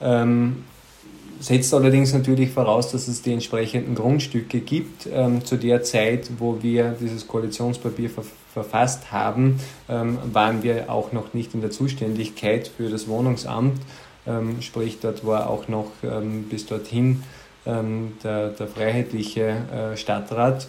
[0.00, 0.64] ähm,
[1.40, 5.08] setzt allerdings natürlich voraus, dass es die entsprechenden Grundstücke gibt.
[5.12, 11.12] Ähm, zu der Zeit, wo wir dieses Koalitionspapier ver verfasst haben, ähm, waren wir auch
[11.12, 13.80] noch nicht in der Zuständigkeit für das Wohnungsamt.
[14.26, 15.92] Ähm, sprich, dort war auch noch
[16.50, 17.22] bis dorthin
[17.64, 20.66] der, der freiheitliche äh, Stadtrat.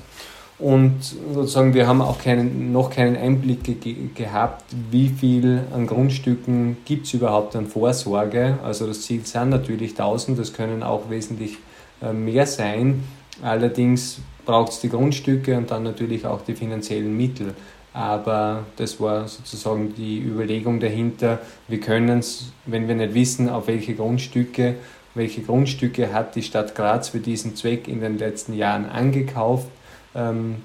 [0.62, 6.78] Und sozusagen, wir haben auch keinen, noch keinen Einblick ge gehabt, wie viel an Grundstücken
[6.86, 8.60] gibt es überhaupt an Vorsorge.
[8.64, 11.58] Also das Ziel sind natürlich 1000, das können auch wesentlich
[12.04, 13.04] äh, mehr sein.
[13.42, 17.56] Allerdings braucht es die Grundstücke und dann natürlich auch die finanziellen Mittel.
[17.92, 21.40] Aber das war sozusagen die Überlegung dahinter.
[21.68, 24.76] Wir können es, wenn wir nicht wissen, auf welche Grundstücke,
[25.16, 29.68] welche Grundstücke hat die Stadt Graz für diesen Zweck in den letzten Jahren angekauft,
[30.16, 30.58] ähm,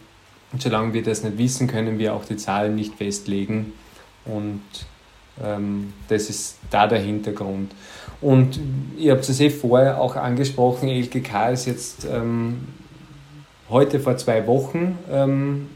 [0.53, 3.73] und solange wir das nicht wissen, können wir auch die Zahlen nicht festlegen.
[4.25, 4.63] Und
[5.43, 7.73] ähm, das ist da der Hintergrund.
[8.21, 8.59] Und
[8.97, 12.69] ihr habt es eh vorher auch angesprochen, LGK ist jetzt ähm,
[13.69, 15.69] heute vor zwei Wochen ähm,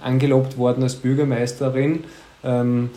[0.00, 2.04] angelobt worden als Bürgermeisterin.
[2.44, 2.90] Ähm,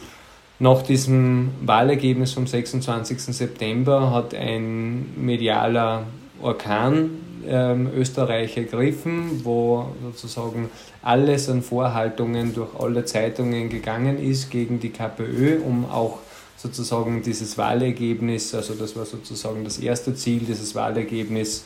[0.59, 3.19] nach diesem Wahlergebnis vom 26.
[3.19, 6.03] September hat ein medialer
[6.39, 7.09] Orkan
[7.47, 10.69] ähm, Österreich ergriffen, wo sozusagen
[11.01, 16.19] alles an Vorhaltungen durch alle Zeitungen gegangen ist gegen die KPÖ, um auch
[16.57, 21.65] sozusagen dieses Wahlergebnis, also das war sozusagen das erste Ziel, dieses Wahlergebnis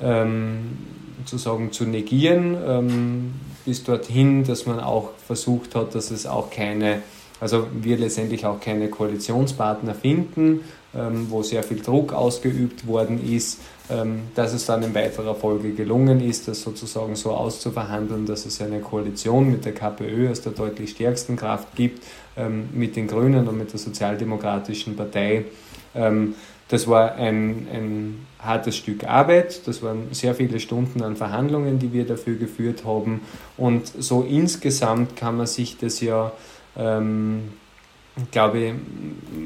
[0.00, 0.78] ähm,
[1.24, 3.34] sozusagen zu negieren, ähm,
[3.64, 7.02] bis dorthin, dass man auch versucht hat, dass es auch keine,
[7.40, 10.60] also wir letztendlich auch keine Koalitionspartner finden,
[10.94, 13.60] ähm, wo sehr viel Druck ausgeübt worden ist,
[13.90, 18.60] ähm, dass es dann in weiterer Folge gelungen ist, das sozusagen so auszuverhandeln, dass es
[18.60, 22.04] eine Koalition mit der KPÖ als der deutlich stärksten Kraft gibt,
[22.36, 25.44] ähm, mit den Grünen und mit der Sozialdemokratischen Partei.
[26.68, 31.92] Das war ein, ein hartes Stück Arbeit, das waren sehr viele Stunden an Verhandlungen, die
[31.92, 33.20] wir dafür geführt haben.
[33.56, 36.32] Und so insgesamt kann man sich das ja
[36.76, 37.50] ähm,
[38.30, 38.72] glaube ich,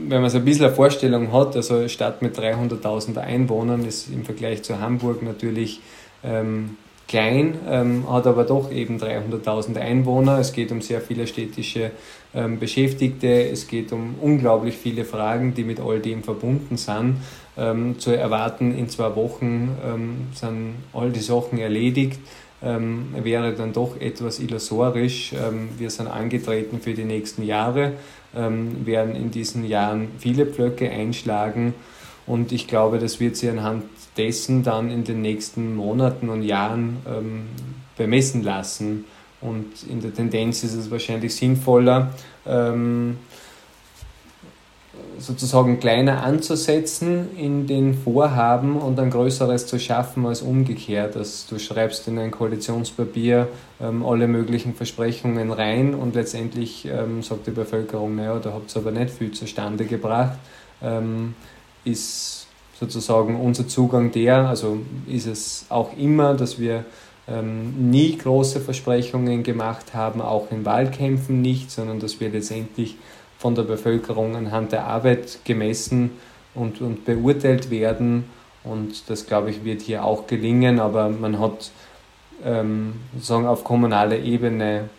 [0.09, 4.09] wenn man so ein bisschen eine Vorstellung hat, also eine Stadt mit 300.000 Einwohnern ist
[4.13, 5.81] im Vergleich zu Hamburg natürlich
[6.23, 6.77] ähm,
[7.07, 10.39] klein, ähm, hat aber doch eben 300.000 Einwohner.
[10.39, 11.91] Es geht um sehr viele städtische
[12.35, 17.17] ähm, Beschäftigte, es geht um unglaublich viele Fragen, die mit all dem verbunden sind.
[17.57, 22.21] Ähm, zu erwarten, in zwei Wochen ähm, sind all die Sachen erledigt.
[22.61, 25.33] Ähm, wäre dann doch etwas illusorisch.
[25.33, 27.93] Ähm, wir sind angetreten für die nächsten Jahre
[28.37, 31.75] ähm, werden in diesen Jahren viele Pflöcke einschlagen.
[32.27, 33.85] Und ich glaube, das wird sich anhand
[34.17, 37.43] dessen dann in den nächsten Monaten und Jahren ähm,
[37.97, 39.05] bemessen lassen.
[39.41, 42.13] Und in der Tendenz ist es wahrscheinlich sinnvoller,
[42.47, 43.19] ähm,
[45.19, 51.17] sozusagen kleiner anzusetzen in den Vorhaben und ein größeres zu schaffen als umgekehrt.
[51.17, 53.49] Dass du schreibst in ein Koalitionspapier
[53.81, 58.81] ähm, alle möglichen Versprechungen rein und letztendlich ähm, sagt die Bevölkerung, naja, da habt ihr
[58.81, 60.39] aber nicht viel zustande gebracht,
[60.83, 61.35] ähm,
[61.85, 62.47] ist
[62.79, 64.79] sozusagen unser Zugang der, also
[65.09, 66.85] ist es auch immer, dass wir
[67.27, 72.97] ähm, nie große Versprechungen gemacht haben, auch in Wahlkämpfen nicht, sondern dass wir letztendlich
[73.39, 76.11] von der Bevölkerung anhand der Arbeit gemessen
[76.55, 78.25] und, und beurteilt werden.
[78.65, 81.71] Und das, glaube ich, wird hier auch gelingen, aber man hat
[82.45, 84.91] ähm, sozusagen auf kommunaler Ebene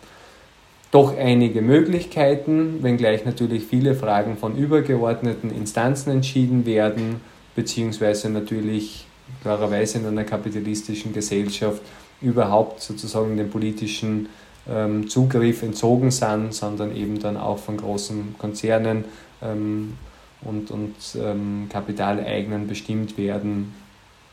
[0.90, 7.20] doch einige Möglichkeiten, wenngleich natürlich viele Fragen von übergeordneten Instanzen entschieden werden,
[7.54, 9.06] beziehungsweise natürlich
[9.42, 11.82] klarerweise in einer kapitalistischen Gesellschaft
[12.20, 14.28] überhaupt sozusagen den politischen
[14.70, 19.04] ähm, Zugriff entzogen sind, sondern eben dann auch von großen Konzernen
[19.42, 19.94] ähm,
[20.42, 23.74] und, und ähm, Kapitaleignern bestimmt werden.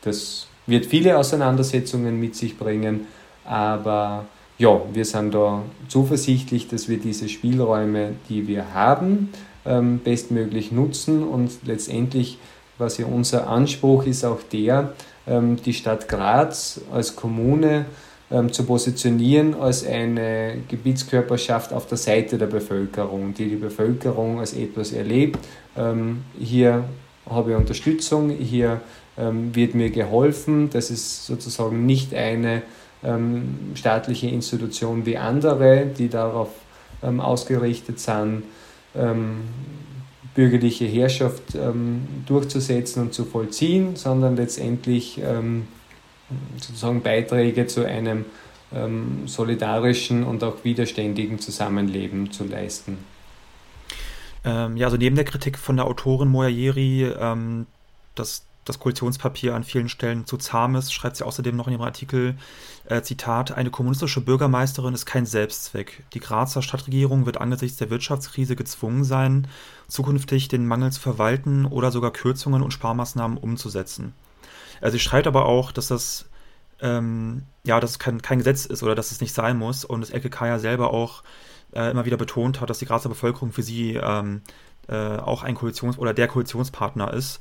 [0.02, 3.06] Das wird viele Auseinandersetzungen mit sich bringen,
[3.44, 4.26] aber
[4.58, 9.30] ja, wir sind da zuversichtlich, dass wir diese Spielräume, die wir haben,
[9.64, 12.38] ähm, bestmöglich nutzen und letztendlich,
[12.76, 14.94] was ja unser Anspruch ist, auch der,
[15.26, 17.86] ähm, die Stadt Graz als Kommune
[18.30, 24.52] ähm, zu positionieren als eine Gebietskörperschaft auf der Seite der Bevölkerung, die die Bevölkerung als
[24.52, 25.38] etwas erlebt.
[25.76, 26.84] Ähm, hier
[27.28, 28.82] habe ich Unterstützung, hier
[29.16, 30.68] ähm, wird mir geholfen.
[30.70, 32.62] Das ist sozusagen nicht eine
[33.02, 36.50] ähm, staatliche Institution wie andere, die darauf
[37.02, 38.42] ähm, ausgerichtet sind,
[38.94, 39.40] ähm,
[40.34, 41.58] bürgerliche Herrschaft
[42.26, 45.20] durchzusetzen und zu vollziehen, sondern letztendlich
[46.56, 48.24] sozusagen Beiträge zu einem
[48.72, 52.98] ähm, solidarischen und auch widerständigen Zusammenleben zu leisten.
[54.44, 57.66] Ähm, ja, also neben der Kritik von der Autorin Moyayeri, ähm,
[58.14, 61.82] dass das Koalitionspapier an vielen Stellen zu zahm ist, schreibt sie außerdem noch in ihrem
[61.82, 62.36] Artikel,
[62.84, 66.04] äh, Zitat, eine kommunistische Bürgermeisterin ist kein Selbstzweck.
[66.12, 69.48] Die Grazer Stadtregierung wird angesichts der Wirtschaftskrise gezwungen sein,
[69.88, 74.12] zukünftig den Mangel zu verwalten oder sogar Kürzungen und Sparmaßnahmen umzusetzen.
[74.80, 76.26] Also sie schreibt aber auch, dass das
[76.80, 80.10] ähm, ja, dass kein, kein Gesetz ist oder dass es nicht sein muss und das
[80.10, 81.22] LKK ja selber auch
[81.74, 84.42] äh, immer wieder betont hat, dass die Grazer Bevölkerung für sie ähm,
[84.88, 87.40] äh, auch ein Koalitions- oder der Koalitionspartner ist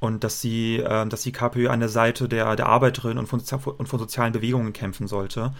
[0.00, 3.40] und dass sie, äh, dass die KPÖ an der Seite der, der Arbeiterin und von,
[3.40, 5.52] und von sozialen Bewegungen kämpfen sollte.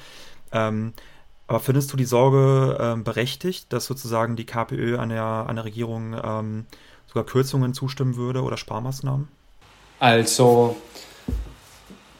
[0.51, 0.93] Ähm,
[1.47, 5.65] aber findest du die Sorge ähm, berechtigt, dass sozusagen die KPÖ an der, an der
[5.65, 6.67] Regierung ähm,
[7.07, 9.29] sogar Kürzungen zustimmen würde oder Sparmaßnahmen?
[9.99, 10.77] Also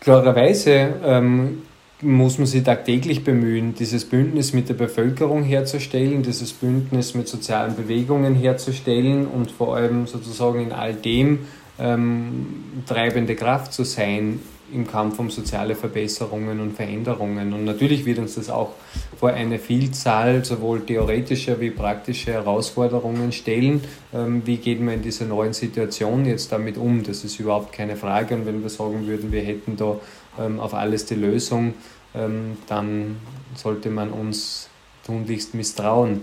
[0.03, 1.63] klarerweise ähm,
[2.03, 7.77] muss man sich tagtäglich bemühen, dieses Bündnis mit der Bevölkerung herzustellen, dieses Bündnis mit sozialen
[7.77, 11.47] Bewegungen herzustellen und vor allem sozusagen in all dem
[11.79, 14.41] ähm, treibende Kraft zu sein
[14.73, 17.53] im Kampf um soziale Verbesserungen und Veränderungen.
[17.53, 18.71] Und natürlich wird uns das auch
[19.19, 23.83] vor eine Vielzahl sowohl theoretischer wie praktischer Herausforderungen stellen.
[24.15, 27.03] Ähm, wie geht man in dieser neuen Situation jetzt damit um?
[27.03, 28.35] Das ist überhaupt keine Frage.
[28.35, 30.01] Und wenn wir sagen würden, wir hätten da
[30.39, 31.75] ähm, auf alles die Lösung,
[32.15, 33.17] ähm, dann
[33.55, 34.69] sollte man uns
[35.05, 36.23] tunlichst misstrauen,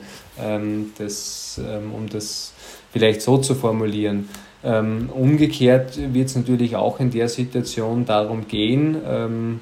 [0.97, 1.59] das,
[1.93, 2.53] um das
[2.91, 4.29] vielleicht so zu formulieren.
[4.63, 9.61] Ähm, umgekehrt wird es natürlich auch in der Situation darum gehen, ähm,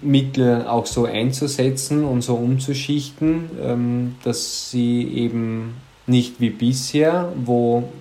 [0.00, 5.74] Mittel auch so einzusetzen und so umzuschichten, ähm, dass sie eben
[6.06, 7.92] nicht wie bisher, wo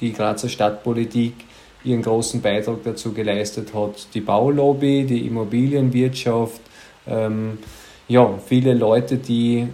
[0.00, 1.34] die Grazer Stadtpolitik
[1.84, 6.60] ihren großen Beitrag dazu geleistet hat, die Baulobby, die Immobilienwirtschaft,
[8.08, 9.66] ja, viele Leute, die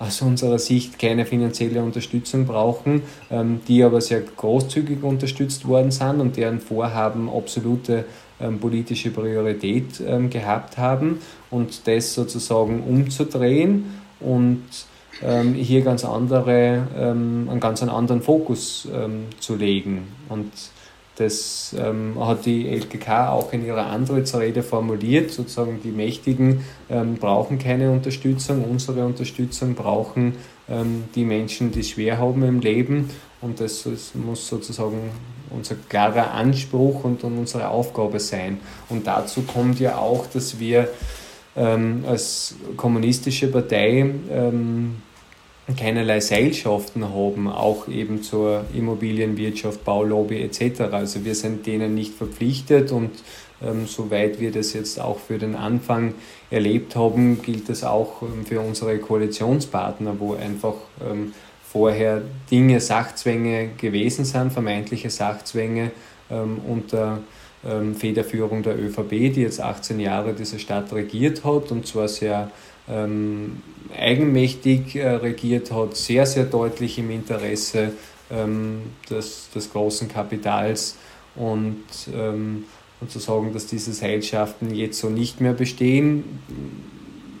[0.00, 6.20] aus unserer Sicht keine finanzielle Unterstützung brauchen, ähm, die aber sehr großzügig unterstützt worden sind
[6.20, 8.06] und deren Vorhaben absolute
[8.40, 11.20] ähm, politische Priorität ähm, gehabt haben
[11.50, 14.62] und das sozusagen umzudrehen und
[15.54, 18.88] hier ganz andere, einen ganz anderen Fokus
[19.38, 20.08] zu legen.
[20.30, 20.50] Und
[21.20, 25.30] das ähm, hat die LKK auch in ihrer Antrittsrede formuliert.
[25.30, 28.64] Sozusagen die Mächtigen ähm, brauchen keine Unterstützung.
[28.64, 30.36] Unsere Unterstützung brauchen
[30.68, 33.10] ähm, die Menschen, die es schwer haben im Leben.
[33.42, 35.10] Und das, das muss sozusagen
[35.50, 38.58] unser klarer Anspruch und, und, unsere Aufgabe sein.
[38.88, 40.88] Und dazu kommt ja auch, dass wir
[41.56, 45.02] ähm, als kommunistische Partei ähm,
[45.76, 50.92] keinerlei Seilschaften haben, auch eben zur Immobilienwirtschaft, Baulobby etc.
[50.92, 53.10] Also wir sind denen nicht verpflichtet und
[53.62, 56.14] ähm, soweit wir das jetzt auch für den Anfang
[56.50, 60.74] erlebt haben, gilt das auch ähm, für unsere Koalitionspartner, wo einfach
[61.08, 61.34] ähm,
[61.70, 65.92] vorher Dinge, Sachzwänge gewesen sind, vermeintliche Sachzwänge
[66.30, 67.20] ähm, unter
[67.64, 72.50] ähm, Federführung der ÖVP, die jetzt 18 Jahre diese Stadt regiert hat und zwar sehr
[72.88, 73.62] ähm,
[73.96, 77.92] eigenmächtig äh, regiert hat, sehr, sehr deutlich im Interesse
[78.30, 80.96] ähm, des, des großen Kapitals
[81.34, 81.84] und,
[82.14, 82.64] ähm,
[83.00, 86.24] und zu sagen, dass diese Seilschaften jetzt so nicht mehr bestehen,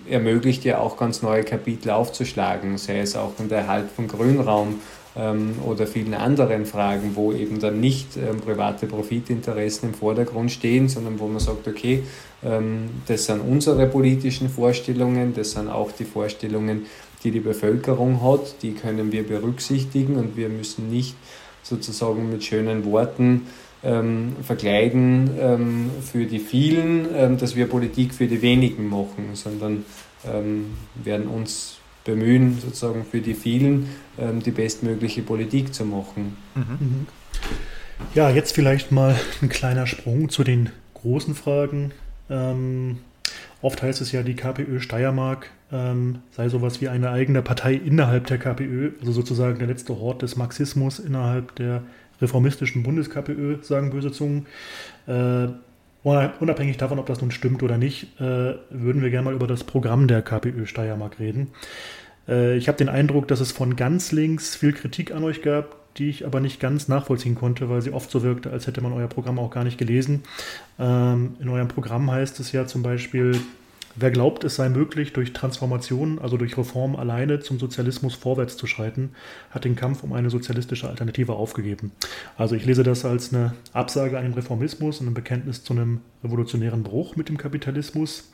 [0.08, 4.80] ermöglicht ja auch ganz neue Kapitel aufzuschlagen, sei es auch in der Erhalt von Grünraum
[5.16, 10.88] ähm, oder vielen anderen Fragen, wo eben dann nicht ähm, private Profitinteressen im Vordergrund stehen,
[10.88, 12.02] sondern wo man sagt, okay,
[12.42, 16.86] das sind unsere politischen Vorstellungen, das sind auch die Vorstellungen,
[17.22, 21.16] die die Bevölkerung hat, die können wir berücksichtigen und wir müssen nicht
[21.62, 23.46] sozusagen mit schönen Worten
[23.82, 29.84] ähm, verkleiden ähm, für die vielen, ähm, dass wir Politik für die wenigen machen, sondern
[31.02, 33.88] werden uns bemühen, sozusagen für die vielen
[34.18, 36.36] ähm, die bestmögliche Politik zu machen.
[36.54, 37.06] Mhm.
[38.14, 41.92] Ja, jetzt vielleicht mal ein kleiner Sprung zu den großen Fragen.
[42.30, 42.98] Ähm,
[43.60, 48.26] oft heißt es ja, die KPÖ Steiermark ähm, sei sowas wie eine eigene Partei innerhalb
[48.26, 51.82] der KPÖ, also sozusagen der letzte Hort des Marxismus innerhalb der
[52.20, 54.46] reformistischen Bundes-KPÖ, sagen böse Zungen.
[55.06, 55.48] Äh,
[56.02, 59.64] unabhängig davon, ob das nun stimmt oder nicht, äh, würden wir gerne mal über das
[59.64, 61.48] Programm der KPÖ Steiermark reden.
[62.28, 65.79] Äh, ich habe den Eindruck, dass es von ganz links viel Kritik an euch gab,
[65.96, 68.92] die ich aber nicht ganz nachvollziehen konnte, weil sie oft so wirkte, als hätte man
[68.92, 70.22] euer Programm auch gar nicht gelesen.
[70.78, 73.40] Ähm, in eurem Programm heißt es ja zum Beispiel,
[73.96, 78.66] wer glaubt, es sei möglich, durch Transformation, also durch Reform alleine zum Sozialismus vorwärts zu
[78.66, 79.10] schreiten,
[79.50, 81.92] hat den Kampf um eine sozialistische Alternative aufgegeben.
[82.36, 86.00] Also ich lese das als eine Absage an den Reformismus und ein Bekenntnis zu einem
[86.22, 88.30] revolutionären Bruch mit dem Kapitalismus.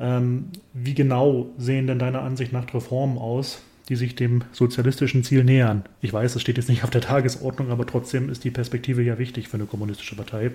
[0.00, 5.44] Ähm, wie genau sehen denn deiner Ansicht nach Reformen aus, die sich dem sozialistischen Ziel
[5.44, 5.84] nähern?
[6.00, 9.18] Ich weiß, es steht jetzt nicht auf der Tagesordnung, aber trotzdem ist die Perspektive ja
[9.18, 10.52] wichtig für eine kommunistische Partei.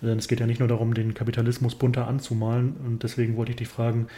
[0.00, 2.74] Denn es geht ja nicht nur darum, den Kapitalismus bunter anzumalen.
[2.84, 4.08] Und deswegen wollte ich dich fragen,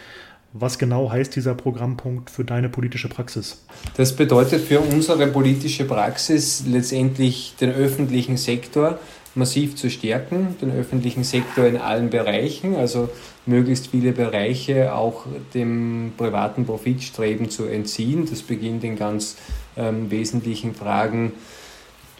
[0.57, 3.65] was genau heißt dieser Programmpunkt für deine politische Praxis?
[3.97, 8.99] Das bedeutet für unsere politische Praxis letztendlich den öffentlichen Sektor
[9.35, 13.09] massiv zu stärken, den öffentlichen Sektor in allen Bereichen, also
[13.45, 18.25] möglichst viele Bereiche auch dem privaten Profitstreben zu entziehen.
[18.29, 19.37] Das beginnt in ganz
[19.77, 21.33] ähm, wesentlichen Fragen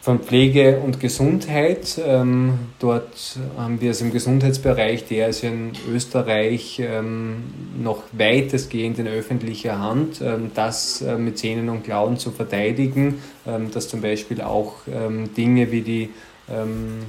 [0.06, 2.00] von Pflege und Gesundheit.
[2.06, 7.38] Ähm, dort haben wir es im Gesundheitsbereich, der ist in Österreich ähm,
[7.82, 13.72] noch weitestgehend in öffentlicher Hand, ähm, das äh, mit Zähnen und Klauen zu verteidigen, ähm,
[13.72, 16.10] dass zum Beispiel auch ähm, Dinge wie die
[16.50, 17.06] ähm,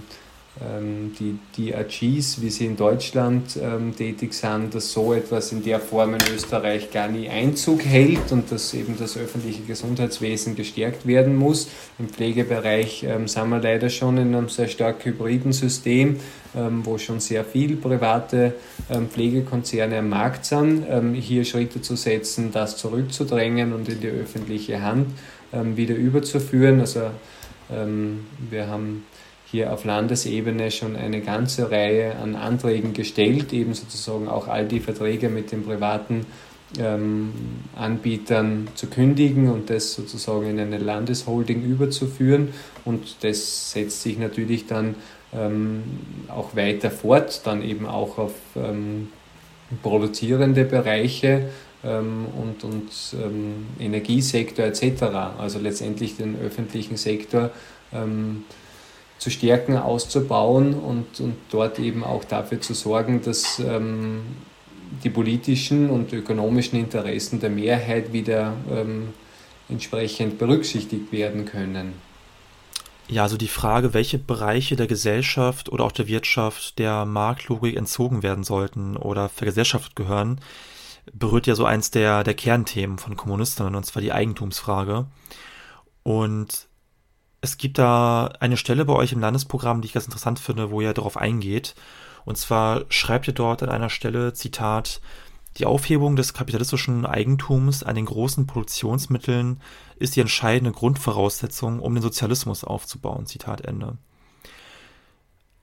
[0.58, 5.62] ähm, die, die AGs, wie sie in Deutschland ähm, tätig sind, dass so etwas in
[5.62, 11.06] der Form in Österreich gar nie Einzug hält und dass eben das öffentliche Gesundheitswesen gestärkt
[11.06, 11.68] werden muss.
[11.98, 16.20] Im Pflegebereich ähm, sind wir leider schon in einem sehr stark hybriden System,
[16.56, 18.54] ähm, wo schon sehr viel private
[18.88, 20.86] ähm, Pflegekonzerne am Markt sind.
[20.88, 25.08] Ähm, hier Schritte zu setzen, das zurückzudrängen und in die öffentliche Hand
[25.52, 26.80] wieder überzuführen.
[26.80, 27.02] Also
[28.50, 29.04] wir haben
[29.50, 34.80] hier auf Landesebene schon eine ganze Reihe an Anträgen gestellt, eben sozusagen auch all die
[34.80, 36.26] Verträge mit den privaten
[36.78, 37.32] ähm,
[37.76, 42.48] Anbietern zu kündigen und das sozusagen in eine Landesholding überzuführen.
[42.84, 44.96] Und das setzt sich natürlich dann
[45.32, 45.82] ähm,
[46.28, 49.08] auch weiter fort, dann eben auch auf ähm,
[49.82, 51.48] produzierende Bereiche
[51.84, 55.02] ähm, und, und ähm, Energiesektor etc.
[55.38, 57.50] Also letztendlich den öffentlichen Sektor
[57.92, 58.44] ähm,
[59.18, 64.20] zu stärken, auszubauen und, und dort eben auch dafür zu sorgen, dass ähm,
[65.02, 69.08] die politischen und ökonomischen Interessen der Mehrheit wieder ähm,
[69.68, 71.94] entsprechend berücksichtigt werden können.
[73.08, 78.22] Ja, also die Frage, welche Bereiche der Gesellschaft oder auch der Wirtschaft der Marktlogik entzogen
[78.22, 80.40] werden sollten oder vergesellschaftet gehören,
[81.12, 85.06] berührt ja so eins der, der Kernthemen von Kommunistinnen, und zwar die Eigentumsfrage.
[86.02, 86.66] Und
[87.46, 90.80] es gibt da eine Stelle bei euch im Landesprogramm, die ich ganz interessant finde, wo
[90.80, 91.76] ihr darauf eingeht.
[92.24, 95.00] Und zwar schreibt ihr dort an einer Stelle, Zitat,
[95.56, 99.60] die Aufhebung des kapitalistischen Eigentums an den großen Produktionsmitteln
[99.98, 103.26] ist die entscheidende Grundvoraussetzung, um den Sozialismus aufzubauen.
[103.26, 103.96] Zitat Ende.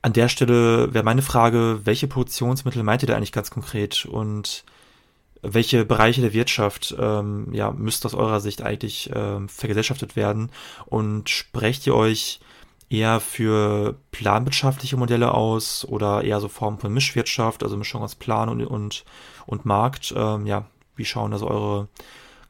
[0.01, 4.63] An der Stelle wäre meine Frage, welche Produktionsmittel meint ihr da eigentlich ganz konkret und
[5.43, 10.49] welche Bereiche der Wirtschaft ähm, ja, müsste aus eurer Sicht eigentlich ähm, vergesellschaftet werden?
[10.85, 12.39] Und sprecht ihr euch
[12.89, 18.49] eher für planwirtschaftliche Modelle aus oder eher so Formen von Mischwirtschaft, also Mischung aus Plan
[18.49, 19.03] und, und,
[19.45, 20.13] und Markt?
[20.15, 20.65] Ähm, ja,
[20.95, 21.87] wie schauen also eure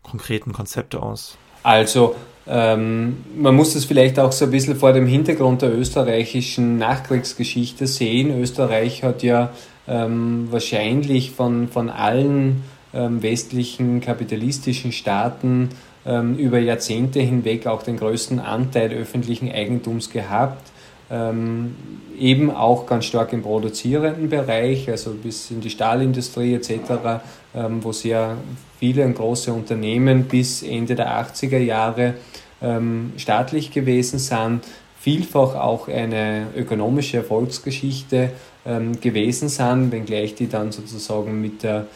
[0.03, 1.37] konkreten Konzepte aus?
[1.63, 2.15] Also,
[2.45, 7.87] ähm, man muss es vielleicht auch so ein bisschen vor dem Hintergrund der österreichischen Nachkriegsgeschichte
[7.87, 8.39] sehen.
[8.39, 9.51] Österreich hat ja
[9.87, 12.63] ähm, wahrscheinlich von, von allen
[12.93, 15.69] westlichen kapitalistischen Staaten
[16.05, 20.71] ähm, über Jahrzehnte hinweg auch den größten Anteil öffentlichen Eigentums gehabt.
[21.09, 21.75] Ähm,
[22.17, 27.21] eben auch ganz stark im produzierenden Bereich, also bis in die Stahlindustrie etc.,
[27.55, 28.37] ähm, wo sehr
[28.79, 32.15] viele und große Unternehmen bis Ende der 80er Jahre
[32.61, 34.61] ähm, staatlich gewesen sind,
[34.99, 38.29] vielfach auch eine ökonomische Erfolgsgeschichte
[38.65, 41.87] ähm, gewesen sind, wenngleich die dann sozusagen mit der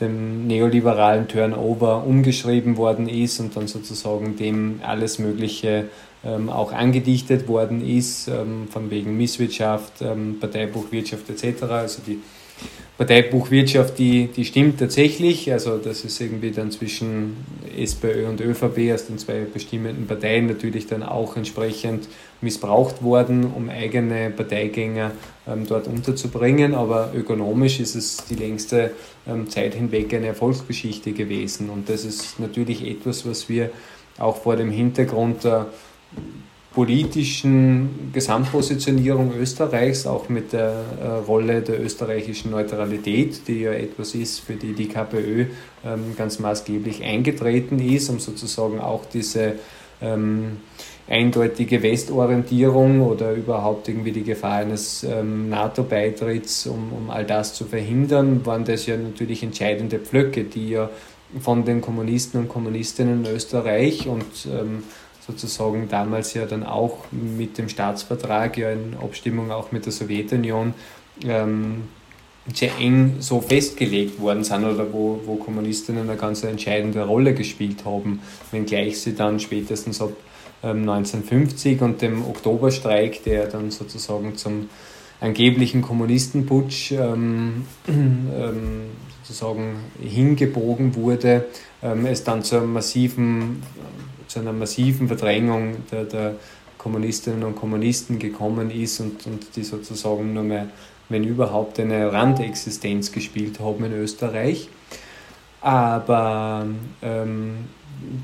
[0.00, 5.86] dem neoliberalen Turnover umgeschrieben worden ist und dann sozusagen dem alles Mögliche
[6.24, 11.62] ähm, auch angedichtet worden ist, ähm, von wegen Misswirtschaft, ähm, Parteibuchwirtschaft etc.
[11.64, 12.20] Also die
[12.98, 15.52] Parteibuchwirtschaft, die, die stimmt tatsächlich.
[15.52, 17.36] Also das ist irgendwie dann zwischen
[17.76, 22.08] SPÖ und ÖVP aus den zwei bestimmenden Parteien natürlich dann auch entsprechend
[22.40, 25.12] missbraucht worden, um eigene Parteigänger
[25.46, 26.74] ähm, dort unterzubringen.
[26.74, 28.90] Aber ökonomisch ist es die längste
[29.28, 31.70] ähm, Zeit hinweg eine Erfolgsgeschichte gewesen.
[31.70, 33.70] Und das ist natürlich etwas, was wir
[34.18, 35.66] auch vor dem Hintergrund der
[36.74, 44.40] politischen Gesamtpositionierung Österreichs, auch mit der äh, Rolle der österreichischen Neutralität, die ja etwas ist,
[44.40, 45.46] für die die KPÖ
[45.84, 49.54] ähm, ganz maßgeblich eingetreten ist, um sozusagen auch diese
[50.00, 50.58] ähm,
[51.08, 57.64] eindeutige Westorientierung oder überhaupt irgendwie die Gefahr eines ähm, NATO-Beitritts, um, um all das zu
[57.64, 60.90] verhindern, waren das ja natürlich entscheidende Pflöcke, die ja
[61.40, 64.82] von den Kommunisten und Kommunistinnen in Österreich und ähm,
[65.28, 70.74] sozusagen damals ja dann auch mit dem Staatsvertrag, ja in Abstimmung auch mit der Sowjetunion,
[71.24, 71.82] ähm,
[72.54, 77.84] sehr eng so festgelegt worden sind oder wo, wo Kommunistinnen eine ganz entscheidende Rolle gespielt
[77.84, 78.20] haben,
[78.50, 80.12] wenngleich sie dann spätestens ab
[80.62, 84.70] ähm, 1950 und dem Oktoberstreik, der dann sozusagen zum
[85.20, 88.86] angeblichen Kommunistenputsch ähm, ähm,
[89.22, 91.46] sozusagen hingebogen wurde,
[91.82, 93.62] ähm, es dann zu, einem massiven,
[94.28, 96.34] zu einer massiven Verdrängung der, der
[96.78, 100.68] Kommunistinnen und Kommunisten gekommen ist und, und die sozusagen nur mehr,
[101.08, 104.68] wenn überhaupt, eine Randexistenz gespielt haben in Österreich.
[105.60, 106.66] Aber
[107.02, 107.64] ähm,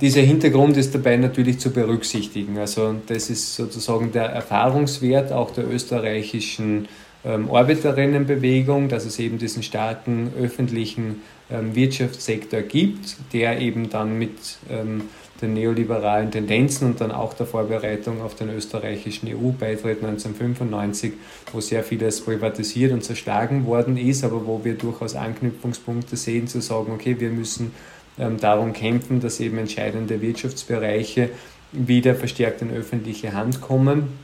[0.00, 2.59] dieser Hintergrund ist dabei natürlich zu berücksichtigen.
[2.59, 6.88] Also das ist sozusagen der Erfahrungswert auch der österreichischen
[7.24, 14.59] ähm, Arbeiterinnenbewegung, dass es eben diesen starken öffentlichen ähm, Wirtschaftssektor gibt, der eben dann mit
[14.70, 15.02] ähm,
[15.45, 21.12] den neoliberalen Tendenzen und dann auch der Vorbereitung auf den österreichischen EU-Beitritt 1995,
[21.53, 26.61] wo sehr vieles privatisiert und zerschlagen worden ist, aber wo wir durchaus Anknüpfungspunkte sehen, zu
[26.61, 27.72] sagen, okay, wir müssen
[28.18, 31.30] ähm, darum kämpfen, dass eben entscheidende Wirtschaftsbereiche
[31.72, 34.18] wieder verstärkt in öffentliche Hand kommen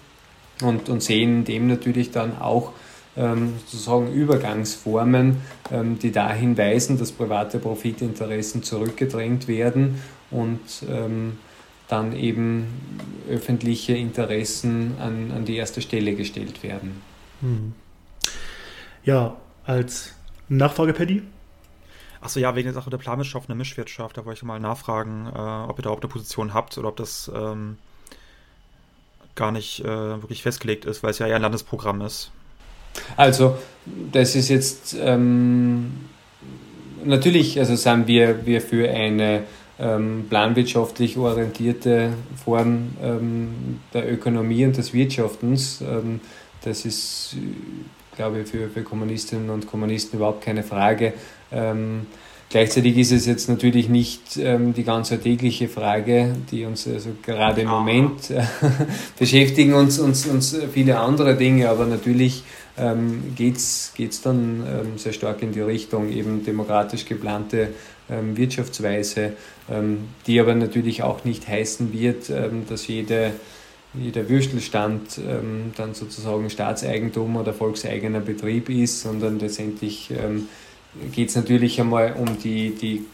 [0.62, 2.73] und, und sehen dem natürlich dann auch
[3.16, 5.39] ähm, sozusagen Übergangsformen,
[5.73, 10.01] ähm, die dahin weisen, dass private Profitinteressen zurückgedrängt werden
[10.31, 11.39] und ähm,
[11.89, 12.68] dann eben
[13.28, 17.03] öffentliche Interessen an, an die erste Stelle gestellt werden.
[17.41, 17.72] Hm.
[19.05, 20.14] Ja, als
[20.49, 21.22] Nachfrage, Paddy,
[22.20, 25.26] Achso, ja, wegen der Sache der Planwirtschaft und der Mischwirtschaft, da wollte ich mal nachfragen,
[25.26, 27.78] äh, ob ihr da auch eine Position habt oder ob das ähm,
[29.35, 32.31] gar nicht äh, wirklich festgelegt ist, weil es ja eher ein Landesprogramm ist.
[33.16, 33.57] Also,
[34.12, 35.93] das ist jetzt ähm,
[37.05, 39.45] natürlich, also sind wir, wir für eine
[39.81, 42.12] ähm, planwirtschaftlich orientierte
[42.45, 45.81] Form ähm, der Ökonomie und des Wirtschaftens.
[45.81, 46.20] Ähm,
[46.62, 47.37] das ist,
[48.16, 51.14] glaube ich, für, für Kommunistinnen und Kommunisten überhaupt keine Frage.
[51.51, 52.07] Ähm,
[52.51, 57.61] Gleichzeitig ist es jetzt natürlich nicht ähm, die ganz alltägliche Frage, die uns also gerade
[57.61, 58.43] im Moment äh,
[59.20, 62.43] beschäftigen, uns, uns, uns viele andere Dinge, aber natürlich
[62.76, 67.68] ähm, geht es dann ähm, sehr stark in die Richtung eben demokratisch geplante
[68.37, 69.35] Wirtschaftsweise,
[69.71, 73.33] ähm, die aber natürlich auch nicht heißen wird, ähm, dass jede,
[73.95, 80.13] jeder Würstelstand ähm, dann sozusagen Staatseigentum oder volkseigener Betrieb ist, sondern letztendlich
[81.13, 83.05] geht es natürlich einmal um die, die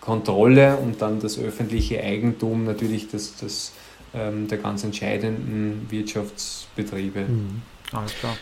[0.00, 3.72] Kontrolle und dann das öffentliche Eigentum natürlich das, das,
[4.14, 7.26] ähm, der ganz entscheidenden Wirtschaftsbetriebe.
[7.26, 7.62] Mhm.
[7.92, 8.36] Alles klar.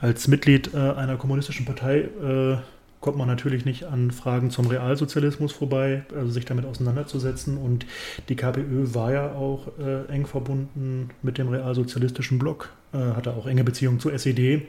[0.00, 2.58] Als Mitglied äh, einer kommunistischen Partei äh,
[3.06, 7.56] kommt man natürlich nicht an Fragen zum Realsozialismus vorbei, also sich damit auseinanderzusetzen.
[7.56, 7.86] Und
[8.28, 13.46] die KPÖ war ja auch äh, eng verbunden mit dem realsozialistischen Block, äh, hatte auch
[13.46, 14.66] enge Beziehungen zur SED.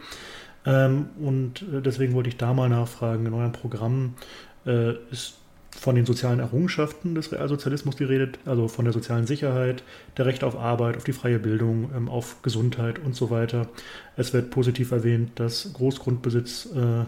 [0.68, 4.14] Ähm, und äh, deswegen wollte ich da mal nachfragen, in eurem Programm
[4.68, 5.38] äh, ist
[5.72, 9.82] von den sozialen Errungenschaften des Realsozialismus die Rede, also von der sozialen Sicherheit,
[10.16, 13.68] der Recht auf Arbeit, auf die freie Bildung, ähm, auf Gesundheit und so weiter.
[14.16, 17.06] Es wird positiv erwähnt, dass Großgrundbesitz äh,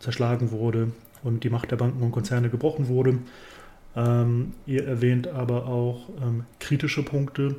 [0.00, 0.90] zerschlagen wurde
[1.22, 3.18] und die Macht der Banken und Konzerne gebrochen wurde.
[3.96, 7.56] Ähm, ihr erwähnt aber auch ähm, kritische Punkte,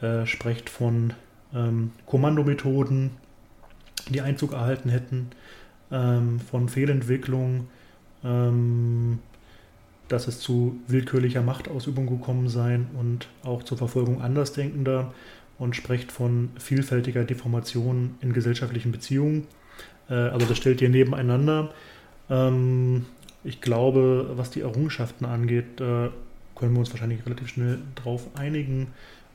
[0.00, 1.12] äh, sprecht von
[1.54, 3.10] ähm, Kommandomethoden,
[4.08, 5.30] die Einzug erhalten hätten,
[5.90, 7.68] ähm, von Fehlentwicklung,
[8.24, 9.18] ähm,
[10.08, 15.14] dass es zu willkürlicher Machtausübung gekommen sein und auch zur Verfolgung Andersdenkender
[15.58, 19.46] und spricht von vielfältiger Deformation in gesellschaftlichen Beziehungen.
[20.10, 21.70] Äh, also das stellt ihr nebeneinander.
[22.28, 23.06] Ähm,
[23.44, 26.10] ich glaube, was die Errungenschaften angeht, äh,
[26.54, 28.88] können wir uns wahrscheinlich relativ schnell drauf einigen.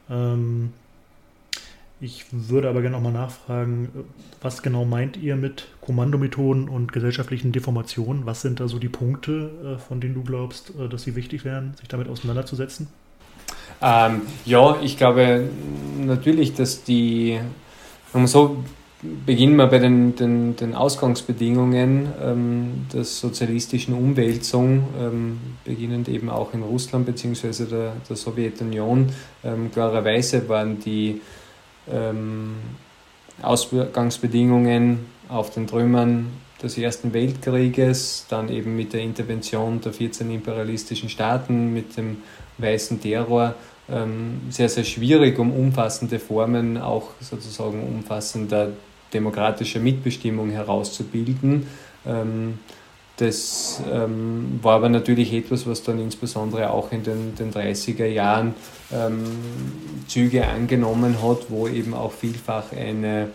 [0.09, 0.73] Ähm,
[2.01, 3.89] ich würde aber gerne nochmal nachfragen,
[4.41, 8.25] was genau meint ihr mit Kommandomethoden und gesellschaftlichen Deformationen?
[8.25, 11.73] Was sind da so die Punkte, äh, von denen du glaubst, dass sie wichtig wären,
[11.79, 12.89] sich damit auseinanderzusetzen?
[13.81, 15.49] Ähm, ja, ich glaube
[15.97, 17.39] natürlich, dass die,
[18.25, 18.63] so
[19.25, 26.53] beginnen wir bei den, den, den Ausgangsbedingungen ähm, der sozialistischen Umwälzung, ähm, beginnend eben auch
[26.53, 27.65] in Russland bzw.
[27.65, 29.09] Der, der Sowjetunion.
[29.43, 31.21] Ähm, klarerweise waren die
[31.91, 32.55] ähm,
[33.41, 34.99] Ausgangsbedingungen
[35.29, 36.27] auf den Trümmern
[36.61, 42.17] des Ersten Weltkrieges, dann eben mit der Intervention der 14 imperialistischen Staaten, mit dem
[42.57, 43.55] weißen Terror
[43.89, 48.69] ähm, sehr, sehr schwierig, um umfassende Formen auch sozusagen umfassender
[49.13, 51.67] demokratischer Mitbestimmung herauszubilden.
[52.05, 52.59] Ähm,
[53.17, 58.55] das ähm, war aber natürlich etwas, was dann insbesondere auch in den, den 30er Jahren
[58.91, 59.23] ähm,
[60.07, 63.29] Züge angenommen hat, wo eben auch vielfach eine,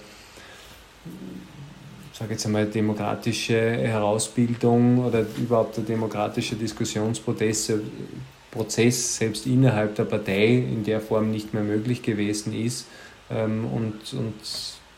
[2.12, 7.72] sage jetzt einmal, demokratische Herausbildung oder überhaupt der demokratische Diskussionsprozess
[8.50, 12.86] Prozess selbst innerhalb der Partei in der Form nicht mehr möglich gewesen ist.
[13.30, 14.34] Ähm, und, und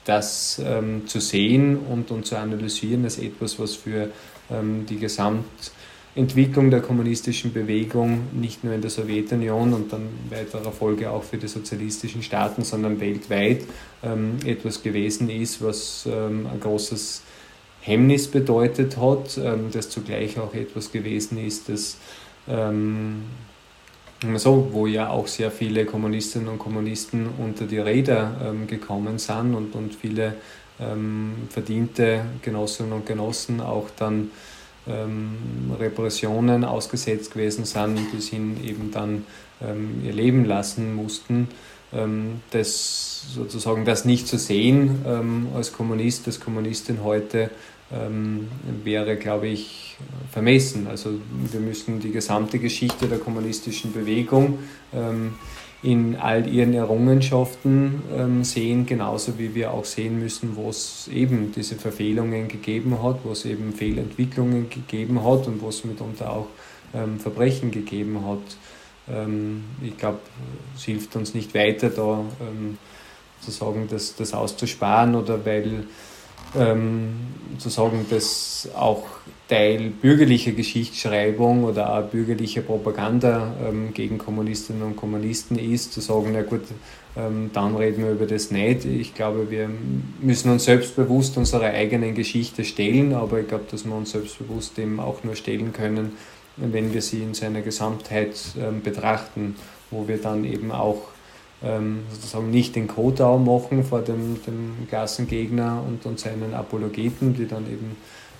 [0.05, 4.09] das ähm, zu sehen und, und zu analysieren als etwas, was für
[4.50, 11.11] ähm, die Gesamtentwicklung der kommunistischen Bewegung nicht nur in der Sowjetunion und dann weiterer Folge
[11.11, 13.62] auch für die sozialistischen Staaten, sondern weltweit
[14.03, 17.22] ähm, etwas gewesen ist, was ähm, ein großes
[17.80, 21.96] Hemmnis bedeutet hat, ähm, das zugleich auch etwas gewesen ist, das
[22.48, 23.22] ähm,
[24.36, 29.54] so, wo ja auch sehr viele Kommunistinnen und Kommunisten unter die Räder ähm, gekommen sind
[29.54, 30.34] und, und viele
[30.80, 34.30] ähm, verdiente Genossinnen und Genossen auch dann
[34.86, 35.36] ähm,
[35.78, 39.26] Repressionen ausgesetzt gewesen sind, bis hin eben dann
[39.60, 41.48] ähm, ihr Leben lassen mussten.
[41.92, 47.50] Ähm, das sozusagen das nicht zu sehen ähm, als Kommunist, als Kommunistin heute
[48.84, 49.97] wäre, glaube ich,
[50.30, 50.86] vermessen.
[50.86, 51.11] Also
[51.51, 54.59] wir müssen die gesamte Geschichte der kommunistischen Bewegung
[54.95, 55.34] ähm,
[55.82, 61.53] in all ihren Errungenschaften ähm, sehen, genauso wie wir auch sehen müssen, wo es eben
[61.55, 66.47] diese Verfehlungen gegeben hat, wo es eben Fehlentwicklungen gegeben hat und wo es mitunter auch
[66.95, 69.14] ähm, Verbrechen gegeben hat.
[69.14, 70.20] Ähm, ich glaube,
[70.76, 72.78] es hilft uns nicht weiter, da ähm,
[73.40, 75.84] zu sagen, das, das auszusparen oder weil
[76.57, 77.14] ähm,
[77.59, 79.05] zu sagen, dass auch
[79.48, 86.30] Teil bürgerlicher Geschichtsschreibung oder auch bürgerlicher Propaganda ähm, gegen Kommunistinnen und Kommunisten ist, zu sagen,
[86.32, 86.62] na gut,
[87.16, 88.84] ähm, dann reden wir über das nicht.
[88.86, 89.68] Ich glaube, wir
[90.20, 95.00] müssen uns selbstbewusst unserer eigenen Geschichte stellen, aber ich glaube, dass wir uns selbstbewusst dem
[95.00, 96.12] auch nur stellen können,
[96.57, 99.57] wenn wir sie in seiner Gesamtheit ähm, betrachten,
[99.90, 101.11] wo wir dann eben auch
[101.64, 107.46] ähm, sozusagen nicht den Kotau machen vor dem, dem Klassengegner und, und seinen Apologeten, die
[107.46, 107.96] dann eben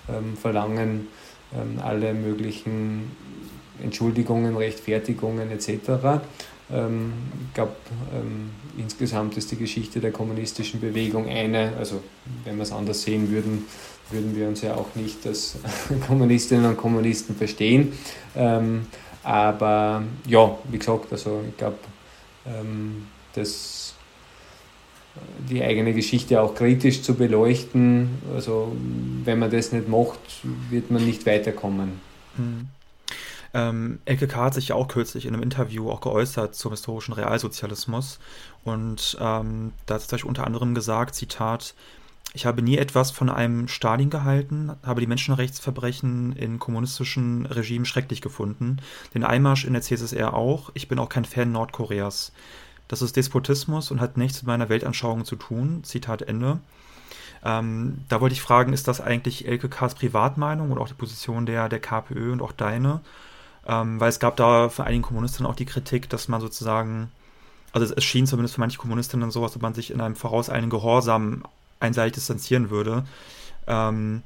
[0.09, 1.07] ähm, verlangen,
[1.53, 3.11] ähm, alle möglichen
[3.81, 6.21] Entschuldigungen, Rechtfertigungen etc.
[6.71, 7.13] Ähm,
[7.47, 7.75] ich glaube,
[8.13, 12.01] ähm, insgesamt ist die Geschichte der kommunistischen Bewegung eine, also
[12.43, 13.65] wenn wir es anders sehen würden,
[14.11, 15.57] würden wir uns ja auch nicht als
[16.07, 17.93] Kommunistinnen und Kommunisten verstehen.
[18.35, 18.87] Ähm,
[19.23, 21.77] aber ja, wie gesagt, also ich glaube,
[22.45, 23.95] ähm, das,
[25.49, 28.09] die eigene Geschichte auch kritisch zu beleuchten.
[28.33, 28.75] Also
[29.23, 30.19] wenn man das nicht macht,
[30.69, 32.01] wird man nicht weiterkommen.
[32.35, 32.67] Hm.
[33.53, 34.45] Ähm, Elke K.
[34.45, 38.19] hat sich ja auch kürzlich in einem Interview auch geäußert zum historischen Realsozialismus
[38.63, 41.75] und ähm, da hat sich unter anderem gesagt, Zitat,
[42.33, 48.21] ich habe nie etwas von einem Stalin gehalten, habe die Menschenrechtsverbrechen in kommunistischen Regimen schrecklich
[48.21, 48.77] gefunden,
[49.13, 52.31] den Einmarsch in der CSSR auch, ich bin auch kein Fan Nordkoreas.
[52.87, 55.83] Das ist Despotismus und hat nichts mit meiner Weltanschauung zu tun.
[55.83, 56.59] Zitat Ende.
[57.43, 61.45] Ähm, da wollte ich fragen, ist das eigentlich Elke K.'s Privatmeinung oder auch die Position
[61.45, 63.01] der, der KPÖ und auch deine?
[63.67, 67.11] Ähm, weil es gab da für einige Kommunistinnen auch die Kritik, dass man sozusagen,
[67.71, 71.43] also es schien zumindest für manche Kommunistinnen so, ob man sich in einem vorauseilenden Gehorsam
[71.79, 73.05] einseitig distanzieren würde.
[73.67, 74.23] Ähm,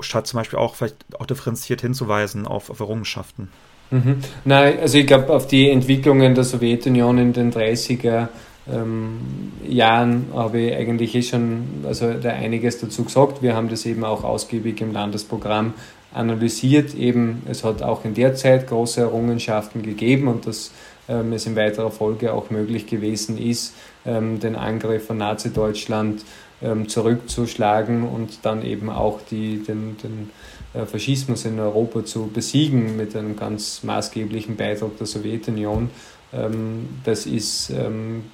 [0.00, 3.50] statt zum Beispiel auch vielleicht auch differenziert hinzuweisen auf, auf Errungenschaften.
[3.90, 4.16] Mhm.
[4.44, 8.28] Nein, also ich glaube, auf die Entwicklungen der Sowjetunion in den 30er
[8.72, 13.42] ähm, Jahren habe ich eigentlich eh schon also da einiges dazu gesagt.
[13.42, 15.74] Wir haben das eben auch ausgiebig im Landesprogramm
[16.12, 16.94] analysiert.
[16.94, 20.70] Eben, es hat auch in der Zeit große Errungenschaften gegeben und dass
[21.08, 23.74] ähm, es in weiterer Folge auch möglich gewesen ist,
[24.06, 26.22] ähm, den Angriff von Nazi-Deutschland
[26.62, 30.30] ähm, zurückzuschlagen und dann eben auch die, den, den
[30.72, 35.90] Faschismus in Europa zu besiegen mit einem ganz maßgeblichen Beitrag der Sowjetunion.
[36.32, 38.24] Ähm, das ist ähm,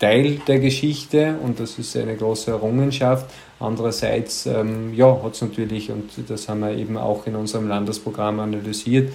[0.00, 3.30] Teil der Geschichte und das ist eine große Errungenschaft.
[3.60, 8.40] Andererseits ähm, ja, hat es natürlich, und das haben wir eben auch in unserem Landesprogramm
[8.40, 9.10] analysiert,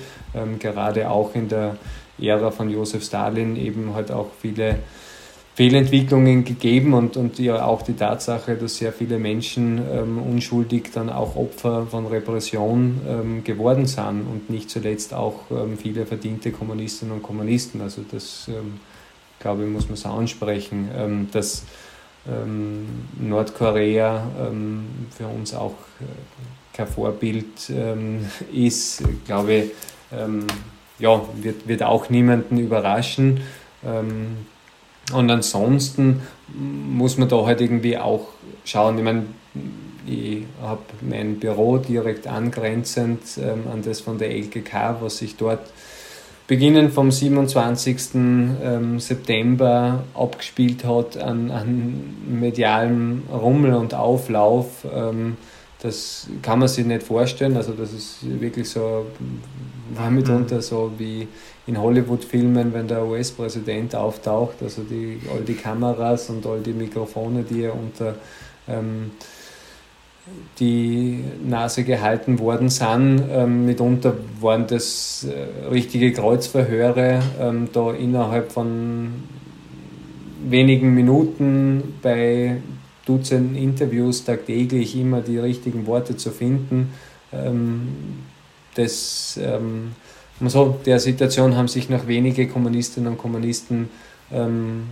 [0.57, 1.77] gerade auch in der
[2.19, 4.79] Ära von Josef Stalin eben halt auch viele
[5.61, 11.11] Fehlentwicklungen gegeben und, und ja auch die Tatsache, dass sehr viele Menschen ähm, unschuldig dann
[11.11, 17.13] auch Opfer von Repression ähm, geworden sind und nicht zuletzt auch ähm, viele verdiente Kommunistinnen
[17.13, 17.79] und Kommunisten.
[17.81, 18.79] Also das, ähm,
[19.39, 21.63] glaube ich, muss man so ansprechen, ähm, dass
[22.27, 22.87] ähm,
[23.19, 24.23] Nordkorea
[25.15, 27.71] für uns auch äh, kein Vorbild
[28.51, 29.71] ist, glaube ich,
[30.97, 33.41] ja, wird, wird auch niemanden überraschen.
[35.13, 36.21] Und ansonsten
[36.53, 38.27] muss man da halt irgendwie auch
[38.65, 38.97] schauen.
[38.97, 39.25] Ich meine,
[40.05, 45.61] ich habe mein Büro direkt angrenzend ähm, an das von der LKK, was sich dort
[46.47, 47.97] beginnend vom 27.
[48.15, 54.85] Ähm, September abgespielt hat an, an medialem Rummel und Auflauf.
[54.93, 55.37] Ähm,
[55.81, 57.55] das kann man sich nicht vorstellen.
[57.57, 59.05] Also das ist wirklich so,
[59.95, 60.61] war mitunter mhm.
[60.61, 61.27] so wie
[61.71, 67.43] in Hollywood-Filmen, wenn der US-Präsident auftaucht, also die, all die Kameras und all die Mikrofone,
[67.43, 68.15] die er unter
[68.67, 69.11] ähm,
[70.59, 73.23] die Nase gehalten worden sind.
[73.31, 79.23] Ähm, mitunter waren das äh, richtige Kreuzverhöre, ähm, da innerhalb von
[80.43, 82.57] wenigen Minuten bei
[83.05, 86.93] Dutzenden Interviews tagtäglich immer die richtigen Worte zu finden.
[87.33, 87.87] Ähm,
[88.75, 89.39] das,
[90.41, 93.89] ähm, so, der Situation haben sich noch wenige Kommunistinnen und Kommunisten
[94.31, 94.83] ähm,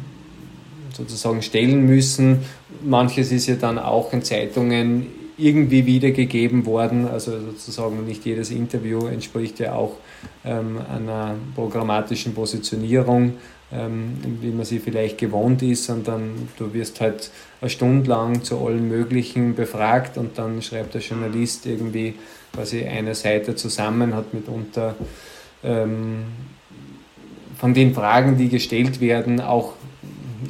[0.93, 2.39] sozusagen stellen müssen.
[2.83, 5.07] Manches ist ja dann auch in Zeitungen
[5.39, 7.07] irgendwie wiedergegeben worden.
[7.07, 9.93] Also sozusagen nicht jedes Interview entspricht ja auch
[10.45, 13.35] ähm, einer programmatischen Positionierung,
[13.71, 17.31] ähm, wie man sie vielleicht gewohnt ist, sondern du wirst halt
[17.61, 22.15] eine Stunde lang zu allen möglichen befragt und dann schreibt der Journalist irgendwie
[22.53, 24.95] quasi eine Seite zusammen, hat mitunter
[25.63, 26.23] ähm,
[27.57, 29.73] von den Fragen, die gestellt werden, auch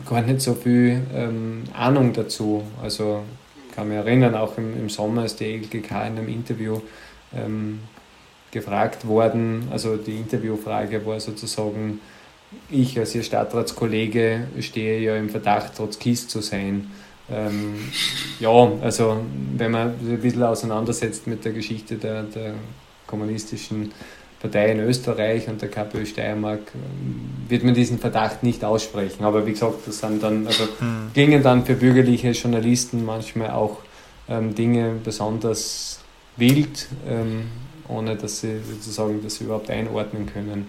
[0.07, 2.63] gar nicht so viel ähm, Ahnung dazu.
[2.81, 3.23] Also
[3.75, 6.79] kann mich erinnern, auch im, im Sommer ist die LGK in einem Interview
[7.35, 7.79] ähm,
[8.51, 9.67] gefragt worden.
[9.71, 11.99] Also die Interviewfrage war sozusagen,
[12.69, 16.91] ich als Ihr Stadtratskollege stehe ja im Verdacht, Trotzkist zu sein.
[17.31, 17.75] Ähm,
[18.39, 19.17] ja, also
[19.55, 22.55] wenn man sich ein bisschen auseinandersetzt mit der Geschichte der, der
[23.05, 23.91] kommunistischen
[24.39, 26.61] Partei in Österreich und der KPÖ Steiermark
[27.49, 29.23] wird man diesen Verdacht nicht aussprechen.
[29.25, 31.11] Aber wie gesagt, das sind dann, also mhm.
[31.13, 33.79] klingen dann für bürgerliche Journalisten manchmal auch
[34.29, 35.99] ähm, Dinge besonders
[36.37, 37.47] wild, ähm,
[37.87, 40.67] ohne dass sie sozusagen das überhaupt einordnen können.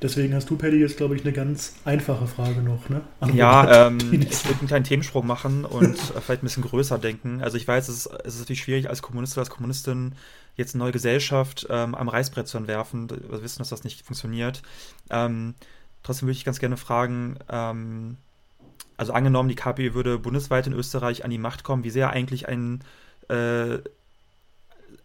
[0.00, 2.88] Deswegen hast du, Paddy, jetzt, glaube ich, eine ganz einfache Frage noch.
[2.88, 3.00] Ne?
[3.34, 7.40] ja, ähm, ich würde einen kleinen Themensprung machen und vielleicht ein bisschen größer denken.
[7.42, 10.12] Also ich weiß, es ist, es ist natürlich schwierig als Kommunist oder als Kommunistin
[10.56, 13.10] jetzt eine neue Gesellschaft ähm, am Reißbrett zu entwerfen.
[13.10, 14.62] Wir wissen, dass das nicht funktioniert.
[15.10, 15.54] Ähm,
[16.02, 18.16] trotzdem würde ich ganz gerne fragen, ähm,
[18.96, 22.48] also angenommen, die KPÖ würde bundesweit in Österreich an die Macht kommen, wie sehr eigentlich
[22.48, 22.82] ein,
[23.28, 23.78] äh,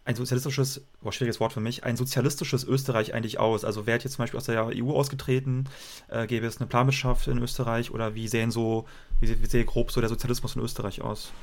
[0.05, 3.65] ein sozialistisches, oh, schwieriges Wort für mich, ein sozialistisches Österreich eigentlich aus?
[3.65, 5.65] Also wäre jetzt zum Beispiel aus der EU ausgetreten,
[6.07, 8.87] äh, gäbe es eine Planwirtschaft in Österreich oder wie sehen so,
[9.19, 11.33] wie, wie sähe grob so der Sozialismus in Österreich aus?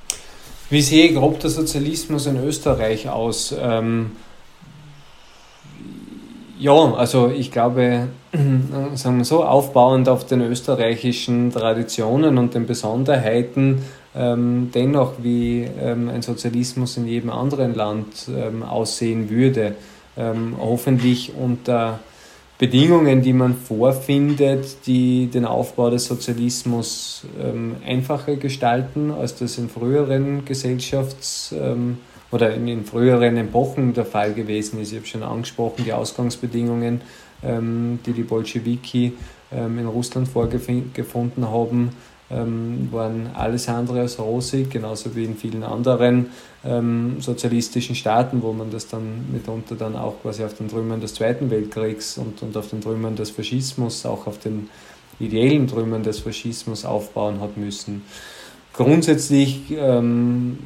[0.71, 3.55] Wie sehe grob der Sozialismus in Österreich aus?
[3.59, 4.11] Ähm,
[6.59, 8.09] ja, also ich glaube,
[8.95, 13.83] sagen wir so, aufbauend auf den österreichischen Traditionen und den Besonderheiten,
[14.15, 19.75] ähm, dennoch wie ähm, ein Sozialismus in jedem anderen Land ähm, aussehen würde.
[20.19, 22.01] Ähm, hoffentlich unter
[22.59, 29.69] Bedingungen, die man vorfindet, die den Aufbau des Sozialismus ähm, einfacher gestalten, als das in
[29.69, 31.99] früheren Gesellschafts- ähm,
[32.33, 34.91] oder in, in, früheren Epochen der Fall gewesen ist.
[34.91, 37.01] Ich habe schon angesprochen, die Ausgangsbedingungen,
[37.45, 39.13] ähm, die die Bolschewiki
[39.53, 41.91] ähm, in Russland vorgefunden haben,
[42.31, 46.27] ähm, waren alles andere als rosig, genauso wie in vielen anderen
[46.65, 51.15] ähm, sozialistischen Staaten, wo man das dann mitunter dann auch quasi auf den Trümmern des
[51.15, 54.69] Zweiten Weltkriegs und, und auf den Trümmern des Faschismus, auch auf den
[55.21, 58.03] ideellen Trümmern des Faschismus aufbauen hat müssen.
[58.75, 60.59] Grundsätzlich ähm,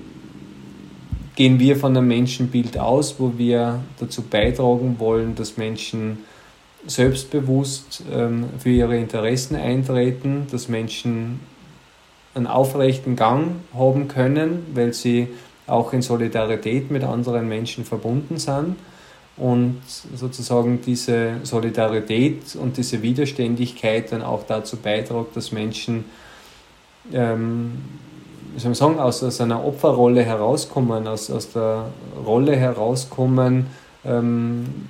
[1.35, 6.19] gehen wir von einem Menschenbild aus, wo wir dazu beitragen wollen, dass Menschen
[6.87, 11.41] selbstbewusst ähm, für ihre Interessen eintreten, dass Menschen
[12.35, 15.29] einen aufrechten Gang haben können, weil sie
[15.67, 18.77] auch in Solidarität mit anderen Menschen verbunden sind.
[19.37, 19.81] Und
[20.15, 26.05] sozusagen diese Solidarität und diese Widerständigkeit dann auch dazu beiträgt, dass Menschen
[27.13, 27.79] ähm,
[28.55, 31.87] wie soll man sagen, aus, aus einer Opferrolle herauskommen, aus, aus der
[32.25, 33.67] Rolle herauskommen,
[34.05, 34.89] ähm,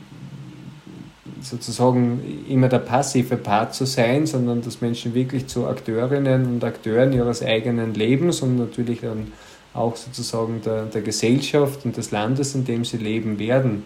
[1.42, 7.12] sozusagen immer der passive Part zu sein, sondern dass Menschen wirklich zu Akteurinnen und Akteuren
[7.12, 9.32] ihres eigenen Lebens und natürlich dann
[9.74, 13.84] auch sozusagen der, der Gesellschaft und des Landes, in dem sie leben werden.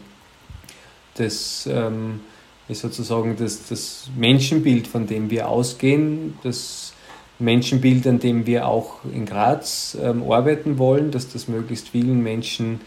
[1.14, 2.20] Das ähm,
[2.68, 6.92] ist sozusagen das, das Menschenbild, von dem wir ausgehen, das
[7.38, 12.80] Menschenbild, an dem wir auch in Graz ähm, arbeiten wollen, dass das möglichst vielen Menschen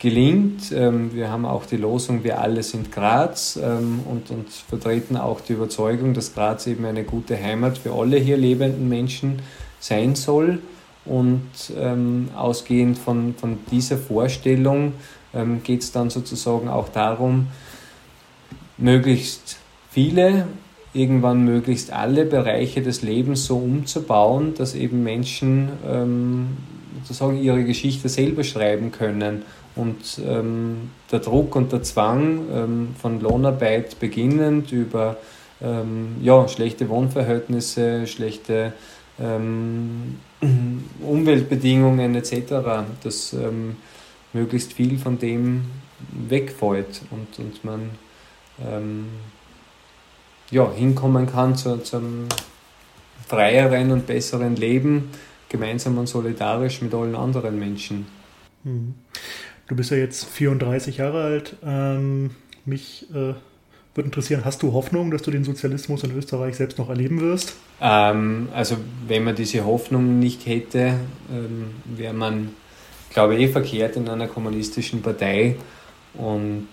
[0.00, 0.72] gelingt.
[0.72, 5.40] Ähm, wir haben auch die Losung Wir alle sind Graz ähm, und, und vertreten auch
[5.40, 9.40] die Überzeugung, dass Graz eben eine gute Heimat für alle hier lebenden Menschen
[9.80, 10.60] sein soll.
[11.04, 11.48] Und
[11.78, 14.94] ähm, ausgehend von, von dieser Vorstellung
[15.32, 17.46] ähm, geht es dann sozusagen auch darum,
[18.76, 19.58] möglichst
[19.90, 20.48] viele,
[20.92, 26.56] irgendwann möglichst alle Bereiche des Lebens so umzubauen, dass eben Menschen ähm,
[27.04, 29.42] sozusagen ihre Geschichte selber schreiben können
[29.76, 35.18] und ähm, der Druck und der Zwang ähm, von Lohnarbeit beginnend über
[35.60, 38.72] ähm, ja, schlechte Wohnverhältnisse, schlechte
[39.20, 40.16] ähm,
[41.00, 43.76] Umweltbedingungen etc., dass ähm,
[44.32, 45.66] möglichst viel von dem
[46.28, 47.90] wegfällt und, und man
[48.66, 49.06] ähm,
[50.50, 52.26] ja, hinkommen kann zu, zum
[53.26, 55.10] freieren und besseren Leben,
[55.48, 58.06] gemeinsam und solidarisch mit allen anderen Menschen.
[58.64, 58.94] Mhm.
[59.68, 61.56] Du bist ja jetzt 34 Jahre alt.
[61.64, 62.30] Ähm,
[62.64, 63.34] mich äh,
[63.94, 67.54] würde interessieren, hast du Hoffnung, dass du den Sozialismus in Österreich selbst noch erleben wirst?
[67.80, 68.76] Ähm, also
[69.08, 70.94] wenn man diese Hoffnung nicht hätte,
[71.32, 72.50] ähm, wäre man,
[73.10, 75.56] glaube ich, eh verkehrt in einer kommunistischen Partei.
[76.14, 76.68] Und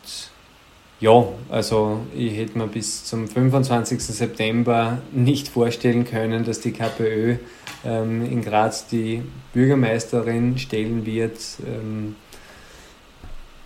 [1.00, 4.00] ja, also ich hätte mir bis zum 25.
[4.02, 7.38] September nicht vorstellen können, dass die KPÖ
[7.84, 11.40] ähm, in Graz die Bürgermeisterin stellen wird.
[11.66, 12.16] Ähm,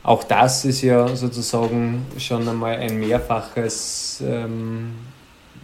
[0.07, 4.95] auch das ist ja sozusagen schon einmal ein mehrfaches ähm,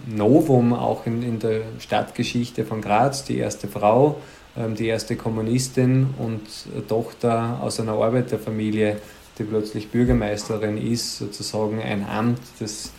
[0.05, 3.23] Novum auch in, in der Stadtgeschichte von Graz.
[3.23, 4.17] Die erste Frau,
[4.57, 6.41] ähm, die erste Kommunistin und
[6.89, 8.97] Tochter aus einer Arbeiterfamilie,
[9.37, 12.91] die plötzlich Bürgermeisterin ist, sozusagen ein Amt, das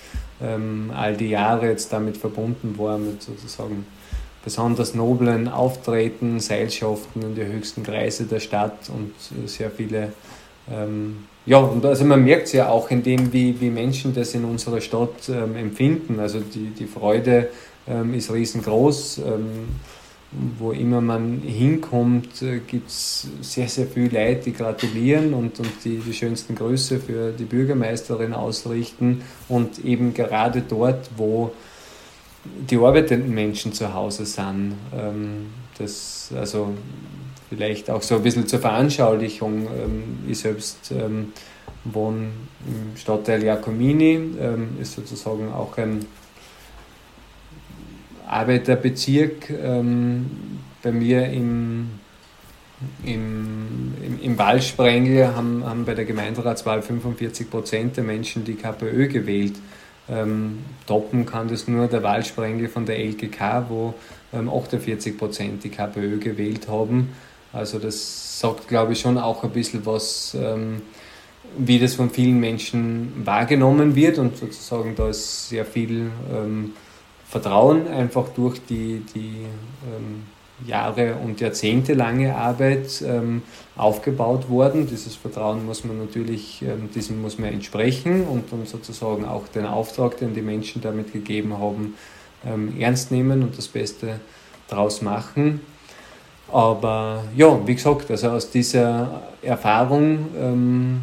[0.43, 3.87] ähm, all die Jahre jetzt damit verbunden war, mit sozusagen
[4.43, 9.13] besonders noblen Auftreten, Seilschaften in die höchsten Kreise der Stadt und
[9.47, 10.15] sehr viele
[10.73, 14.35] ähm, ja, und also man merkt es ja auch in dem, wie, wie Menschen das
[14.35, 16.19] in unserer Stadt ähm, empfinden.
[16.19, 17.49] Also die, die Freude
[17.87, 19.19] ähm, ist riesengroß.
[19.19, 19.69] Ähm,
[20.59, 25.71] wo immer man hinkommt, äh, gibt es sehr, sehr viel Leute, die gratulieren und, und
[25.85, 29.23] die, die schönsten Grüße für die Bürgermeisterin ausrichten.
[29.49, 31.53] Und eben gerade dort, wo
[32.45, 34.75] die arbeitenden Menschen zu Hause sind.
[34.97, 35.47] Ähm,
[35.79, 36.75] das, also
[37.55, 39.67] vielleicht auch so ein bisschen zur Veranschaulichung.
[39.67, 41.33] Ähm, ich selbst ähm,
[41.85, 42.31] wohne
[42.67, 46.07] im Stadtteil Jacomini, ähm, ist sozusagen auch ein
[48.27, 49.53] Arbeiterbezirk.
[50.83, 51.91] bei mir im,
[53.05, 59.09] im, im, im Wahlsprengel haben, haben bei der Gemeinderatswahl 45 Prozent der Menschen die KPÖ
[59.09, 59.55] gewählt.
[60.09, 63.95] Ähm, toppen kann das nur der Wahlsprengel von der LGK, wo
[64.35, 67.13] ähm, 48 Prozent die KPÖ gewählt haben.
[67.55, 70.83] Also das sagt, glaube ich, schon auch ein bisschen was, ähm,
[71.57, 76.73] wie das von vielen Menschen wahrgenommen wird und sozusagen da ist sehr viel ähm,
[77.29, 79.47] Vertrauen einfach durch die, die
[79.87, 80.25] ähm,
[80.67, 83.43] Jahre und Jahrzehnte lange Arbeit ähm,
[83.77, 84.87] aufgebaut worden.
[84.87, 89.67] Dieses Vertrauen muss man natürlich, ähm, diesem muss man entsprechen und, und sozusagen auch den
[89.67, 91.95] Auftrag, den die Menschen damit gegeben haben,
[92.47, 94.21] ähm, ernst nehmen und das Beste
[94.69, 95.61] daraus machen.
[96.55, 101.01] Aber ja, wie gesagt, also aus dieser Erfahrung ähm,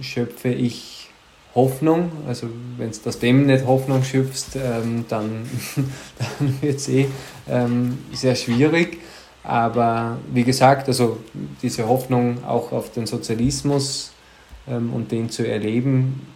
[0.00, 1.10] schöpfe ich
[1.54, 2.10] Hoffnung.
[2.26, 2.46] Also
[2.78, 5.44] wenn du aus dem nicht Hoffnung schöpfst, ähm, dann,
[6.38, 7.06] dann wird es eh
[7.50, 8.96] ähm, sehr schwierig.
[9.42, 11.18] Aber wie gesagt, also
[11.60, 14.12] diese Hoffnung auch auf den Sozialismus
[14.66, 16.26] ähm, und den zu erleben,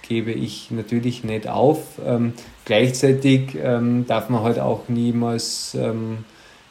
[0.00, 1.78] gebe ich natürlich nicht auf.
[2.06, 2.32] Ähm,
[2.64, 5.76] gleichzeitig ähm, darf man halt auch niemals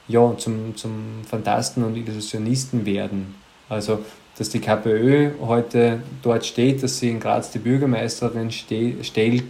[0.07, 3.36] ja, zum, zum Fantasten und Illusionisten werden.
[3.69, 3.99] Also,
[4.38, 9.45] dass die KPÖ heute dort steht, dass sie in Graz die Bürgermeisterin ste stellt,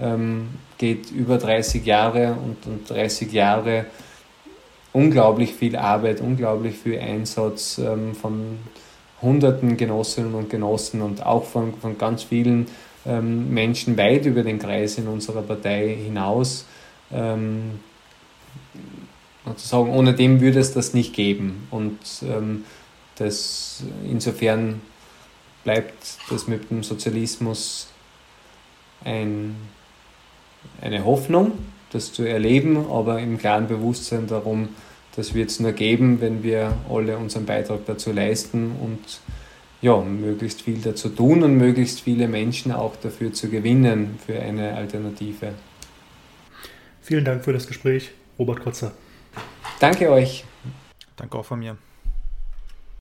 [0.00, 0.48] ähm,
[0.78, 3.86] geht über 30 Jahre und, und 30 Jahre
[4.92, 8.58] unglaublich viel Arbeit, unglaublich viel Einsatz ähm, von
[9.20, 12.66] hunderten Genossinnen und Genossen und auch von, von ganz vielen
[13.04, 16.66] ähm, Menschen weit über den Kreis in unserer Partei hinaus.
[17.12, 17.80] Ähm,
[19.48, 21.66] sozusagen, ohne dem würde es das nicht geben.
[21.70, 22.64] Und ähm,
[23.16, 24.80] das, insofern
[25.64, 27.88] bleibt das mit dem Sozialismus
[29.04, 29.56] ein,
[30.80, 31.52] eine Hoffnung,
[31.90, 34.68] das zu erleben, aber im klaren Bewusstsein darum,
[35.16, 39.20] das wird es nur geben, wenn wir alle unseren Beitrag dazu leisten und
[39.80, 44.74] ja, möglichst viel dazu tun und möglichst viele Menschen auch dafür zu gewinnen für eine
[44.74, 45.54] Alternative.
[47.02, 48.92] Vielen Dank für das Gespräch, Robert Kotzer.
[49.80, 50.44] Danke euch.
[51.16, 51.76] Danke auch von mir.